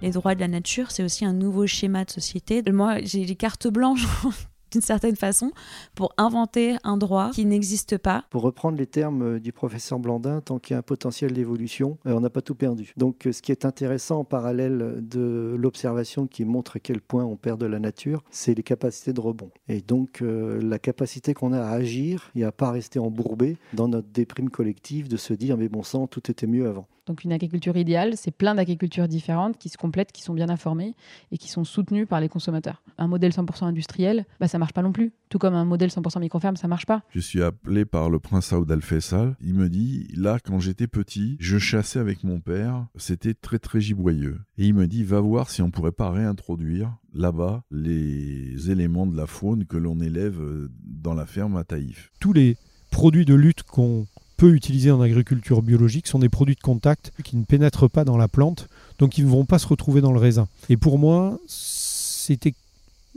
Les 0.00 0.12
droits 0.12 0.36
de 0.36 0.40
la 0.40 0.48
nature, 0.48 0.92
c'est 0.92 1.02
aussi 1.02 1.24
un 1.24 1.32
nouveau 1.32 1.66
schéma 1.66 2.04
de 2.04 2.10
société. 2.10 2.62
Moi, 2.70 2.98
j'ai 3.02 3.24
les 3.24 3.34
cartes 3.34 3.66
blanches 3.66 4.06
d'une 4.70 4.80
certaine 4.80 5.16
façon 5.16 5.50
pour 5.96 6.12
inventer 6.18 6.76
un 6.84 6.96
droit 6.96 7.30
qui 7.32 7.44
n'existe 7.44 7.98
pas. 7.98 8.24
Pour 8.30 8.42
reprendre 8.42 8.78
les 8.78 8.86
termes 8.86 9.22
euh, 9.22 9.40
du 9.40 9.52
professeur 9.52 9.98
Blandin, 9.98 10.40
tant 10.40 10.58
qu'il 10.58 10.74
y 10.74 10.76
a 10.76 10.78
un 10.78 10.82
potentiel 10.82 11.32
d'évolution, 11.32 11.98
euh, 12.06 12.12
on 12.12 12.20
n'a 12.20 12.30
pas 12.30 12.42
tout 12.42 12.54
perdu. 12.54 12.92
Donc 12.96 13.26
euh, 13.26 13.32
ce 13.32 13.42
qui 13.42 13.50
est 13.50 13.64
intéressant 13.64 14.20
en 14.20 14.24
parallèle 14.24 14.98
de 15.00 15.56
l'observation 15.58 16.26
qui 16.26 16.44
montre 16.44 16.76
à 16.76 16.80
quel 16.80 17.00
point 17.00 17.24
on 17.24 17.36
perd 17.36 17.60
de 17.60 17.66
la 17.66 17.80
nature, 17.80 18.22
c'est 18.30 18.54
les 18.54 18.62
capacités 18.62 19.12
de 19.12 19.20
rebond. 19.20 19.50
Et 19.68 19.80
donc 19.80 20.22
la 20.22 20.78
capacité 20.78 21.34
qu'on 21.34 21.52
a 21.52 21.60
à 21.60 21.70
agir 21.70 22.30
et 22.34 22.44
à 22.44 22.52
pas 22.52 22.70
rester 22.70 22.98
embourbé 22.98 23.56
dans 23.72 23.88
notre 23.88 24.08
déprime 24.08 24.50
collective 24.50 25.08
de 25.08 25.16
se 25.16 25.32
dire 25.32 25.56
mais 25.56 25.68
bon 25.68 25.82
sang, 25.82 26.06
tout 26.06 26.30
était 26.30 26.46
mieux 26.46 26.68
avant. 26.68 26.86
Donc 27.08 27.24
une 27.24 27.32
agriculture 27.32 27.76
idéale, 27.76 28.16
c'est 28.16 28.30
plein 28.30 28.54
d'agricultures 28.54 29.08
différentes 29.08 29.56
qui 29.56 29.70
se 29.70 29.78
complètent, 29.78 30.12
qui 30.12 30.22
sont 30.22 30.34
bien 30.34 30.50
informées 30.50 30.94
et 31.32 31.38
qui 31.38 31.48
sont 31.48 31.64
soutenues 31.64 32.04
par 32.04 32.20
les 32.20 32.28
consommateurs. 32.28 32.82
Un 32.98 33.08
modèle 33.08 33.32
100% 33.32 33.64
industriel, 33.64 34.26
bah, 34.40 34.46
ça 34.46 34.58
marche 34.58 34.74
pas 34.74 34.82
non 34.82 34.92
plus. 34.92 35.12
Tout 35.30 35.38
comme 35.38 35.54
un 35.54 35.64
modèle 35.64 35.88
100% 35.88 36.20
microferme, 36.20 36.56
ça 36.56 36.68
marche 36.68 36.84
pas. 36.84 37.02
Je 37.10 37.20
suis 37.20 37.42
appelé 37.42 37.86
par 37.86 38.10
le 38.10 38.18
prince 38.18 38.46
Saoud 38.46 38.70
Al-Faisal. 38.70 39.36
Il 39.40 39.54
me 39.54 39.70
dit, 39.70 40.06
là, 40.14 40.38
quand 40.44 40.60
j'étais 40.60 40.86
petit, 40.86 41.36
je 41.40 41.58
chassais 41.58 41.98
avec 41.98 42.24
mon 42.24 42.40
père. 42.40 42.86
C'était 42.96 43.34
très, 43.34 43.58
très 43.58 43.80
giboyeux. 43.80 44.38
Et 44.58 44.66
il 44.66 44.74
me 44.74 44.86
dit, 44.86 45.02
va 45.02 45.20
voir 45.20 45.48
si 45.48 45.62
on 45.62 45.70
pourrait 45.70 45.92
pas 45.92 46.10
réintroduire 46.10 46.94
là-bas 47.14 47.64
les 47.70 48.70
éléments 48.70 49.06
de 49.06 49.16
la 49.16 49.26
faune 49.26 49.64
que 49.64 49.78
l'on 49.78 50.00
élève 50.00 50.40
euh, 50.40 50.70
dans 50.84 51.14
la 51.14 51.24
ferme 51.24 51.56
à 51.56 51.64
Taïf. 51.64 52.10
Tous 52.20 52.34
les 52.34 52.56
produits 52.90 53.24
de 53.24 53.34
lutte 53.34 53.62
qu'on 53.62 54.06
peut 54.38 54.54
utiliser 54.54 54.90
en 54.92 55.00
agriculture 55.02 55.62
biologique 55.62 56.06
sont 56.06 56.20
des 56.20 56.28
produits 56.28 56.54
de 56.54 56.60
contact 56.60 57.12
qui 57.24 57.36
ne 57.36 57.44
pénètrent 57.44 57.90
pas 57.90 58.04
dans 58.04 58.16
la 58.16 58.28
plante, 58.28 58.68
donc 58.98 59.18
ils 59.18 59.24
ne 59.24 59.30
vont 59.30 59.44
pas 59.44 59.58
se 59.58 59.66
retrouver 59.66 60.00
dans 60.00 60.12
le 60.12 60.20
raisin. 60.20 60.48
Et 60.70 60.76
pour 60.76 60.96
moi, 60.96 61.38
c'était 61.48 62.54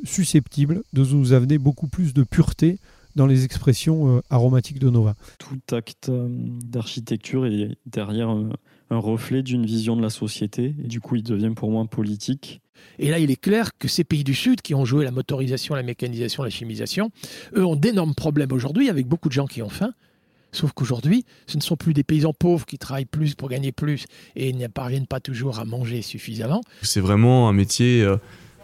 susceptible 0.04 0.82
de 0.94 1.06
nous 1.06 1.34
amener 1.34 1.60
beaucoup 1.60 1.88
plus 1.88 2.14
de 2.14 2.24
pureté 2.24 2.80
dans 3.16 3.28
les 3.28 3.46
expressions 3.46 4.18
euh, 4.18 4.22
aromatiques 4.32 4.80
de 4.80 4.90
vins. 4.90 5.16
Tout 5.38 5.60
acte 5.76 6.10
euh, 6.10 6.28
d'architecture 6.30 7.46
est 7.46 7.78
derrière 7.86 8.30
un, 8.30 8.50
un 8.90 8.98
reflet 8.98 9.44
d'une 9.44 9.66
vision 9.66 9.96
de 9.96 10.02
la 10.02 10.10
société, 10.10 10.76
et 10.84 10.88
du 10.88 11.02
coup 11.02 11.18
il 11.18 11.24
devient 11.24 11.52
pour 11.56 11.70
moi 11.70 11.86
politique. 11.86 12.62
Et 12.98 13.12
là, 13.12 13.20
il 13.20 13.30
est 13.30 13.40
clair 13.40 13.78
que 13.78 13.88
ces 13.88 14.04
pays 14.04 14.24
du 14.24 14.34
Sud 14.34 14.62
qui 14.62 14.74
ont 14.74 14.86
joué 14.86 15.06
la 15.06 15.12
motorisation, 15.12 15.76
la 15.76 15.84
mécanisation, 15.84 16.42
la 16.42 16.50
chimisation, 16.50 17.12
eux 17.56 17.64
ont 17.64 17.76
d'énormes 17.76 18.16
problèmes 18.16 18.52
aujourd'hui 18.52 18.90
avec 18.90 19.06
beaucoup 19.08 19.30
de 19.30 19.34
gens 19.34 19.46
qui 19.46 19.62
ont 19.62 19.70
faim 19.70 19.94
Sauf 20.52 20.72
qu'aujourd'hui, 20.74 21.26
ce 21.48 21.58
ne 21.58 21.62
sont 21.62 21.78
plus 21.78 21.94
des 21.94 22.04
paysans 22.04 22.34
pauvres 22.34 22.66
qui 22.66 22.78
travaillent 22.78 23.06
plus 23.06 23.36
pour 23.36 23.50
gagner 23.50 23.72
plus 23.72 24.06
et 24.36 24.54
ne 24.54 24.68
parviennent 24.68 25.08
pas 25.08 25.20
toujours 25.20 25.60
à 25.60 25.66
manger 25.66 26.02
suffisamment. 26.02 26.62
C'est 26.82 27.00
vraiment 27.00 27.48
un 27.48 27.54
métier 27.54 28.04
euh, 28.04 28.18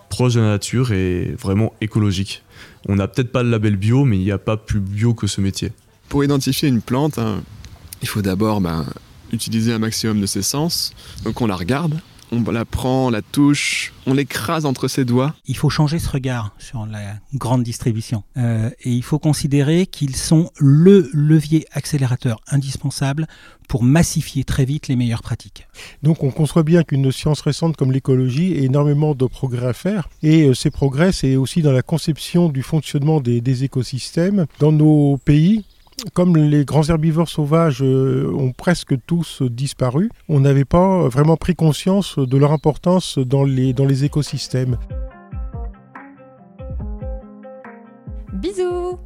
proche 0.10 0.34
de 0.34 0.41
la 0.41 0.47
nature 0.47 0.91
et 0.91 1.36
vraiment 1.39 1.73
écologique. 1.82 2.43
On 2.88 2.95
n'a 2.95 3.08
peut-être 3.08 3.32
pas 3.32 3.43
le 3.43 3.50
label 3.50 3.78
bio, 3.78 4.06
mais 4.06 4.17
il 4.17 4.23
n'y 4.23 4.32
a 4.32 4.38
pas 4.38 4.58
plus 4.58 4.80
bio 4.80 5.13
que 5.13 5.28
ce 5.28 5.41
métier. 5.41 5.71
Pour 6.10 6.23
identifier 6.23 6.69
une 6.69 6.82
plante, 6.82 7.17
hein, 7.17 7.41
il 8.02 8.08
faut 8.08 8.21
d'abord 8.21 8.62
ben, 8.62 8.86
utiliser 9.32 9.73
un 9.73 9.80
maximum 9.80 10.21
de 10.21 10.26
ses 10.26 10.41
sens. 10.41 10.93
Donc 11.23 11.41
on 11.41 11.47
la 11.47 11.56
regarde, 11.56 12.00
on 12.31 12.51
la 12.51 12.65
prend, 12.65 13.07
on 13.07 13.09
la 13.09 13.21
touche, 13.21 13.93
on 14.05 14.13
l'écrase 14.13 14.65
entre 14.65 14.87
ses 14.87 15.05
doigts. 15.05 15.33
Il 15.45 15.55
faut 15.55 15.69
changer 15.69 15.99
ce 15.99 16.09
regard 16.09 16.51
sur 16.57 16.85
la 16.85 17.15
grande 17.33 17.63
distribution. 17.63 18.23
Euh, 18.37 18.69
et 18.81 18.91
il 18.91 19.03
faut 19.03 19.19
considérer 19.19 19.85
qu'ils 19.85 20.15
sont 20.15 20.49
le 20.57 21.09
levier 21.13 21.65
accélérateur 21.71 22.39
indispensable 22.47 23.27
pour 23.67 23.83
massifier 23.83 24.43
très 24.43 24.65
vite 24.65 24.87
les 24.87 24.95
meilleures 24.95 25.21
pratiques. 25.21 25.67
Donc 26.03 26.23
on 26.23 26.31
conçoit 26.31 26.63
bien 26.63 26.83
qu'une 26.83 27.11
science 27.11 27.41
récente 27.41 27.75
comme 27.75 27.91
l'écologie 27.91 28.53
a 28.53 28.61
énormément 28.61 29.13
de 29.13 29.25
progrès 29.25 29.67
à 29.67 29.73
faire. 29.73 30.09
Et 30.23 30.47
euh, 30.47 30.53
ces 30.53 30.71
progrès, 30.71 31.11
c'est 31.11 31.35
aussi 31.35 31.61
dans 31.61 31.73
la 31.73 31.81
conception 31.81 32.49
du 32.49 32.63
fonctionnement 32.63 33.21
des 33.21 33.63
écosystèmes. 33.63 34.45
Dans 34.59 34.71
nos 34.71 35.17
pays, 35.17 35.65
comme 36.13 36.38
les 36.38 36.65
grands 36.65 36.88
herbivores 36.89 37.29
sauvages 37.29 37.81
euh, 37.81 38.31
ont 38.38 38.51
presque 38.51 38.95
tous 39.05 39.41
disparu, 39.41 40.10
on 40.29 40.39
n'avait 40.39 40.65
pas 40.65 41.07
vraiment 41.07 41.38
pris 41.38 41.55
conscience 41.55 42.19
de 42.19 42.38
leur 42.38 42.51
importance 42.51 43.17
dans 43.17 43.43
les, 43.43 44.03
écosystèmes. 44.03 44.77
Bisous 48.33 48.99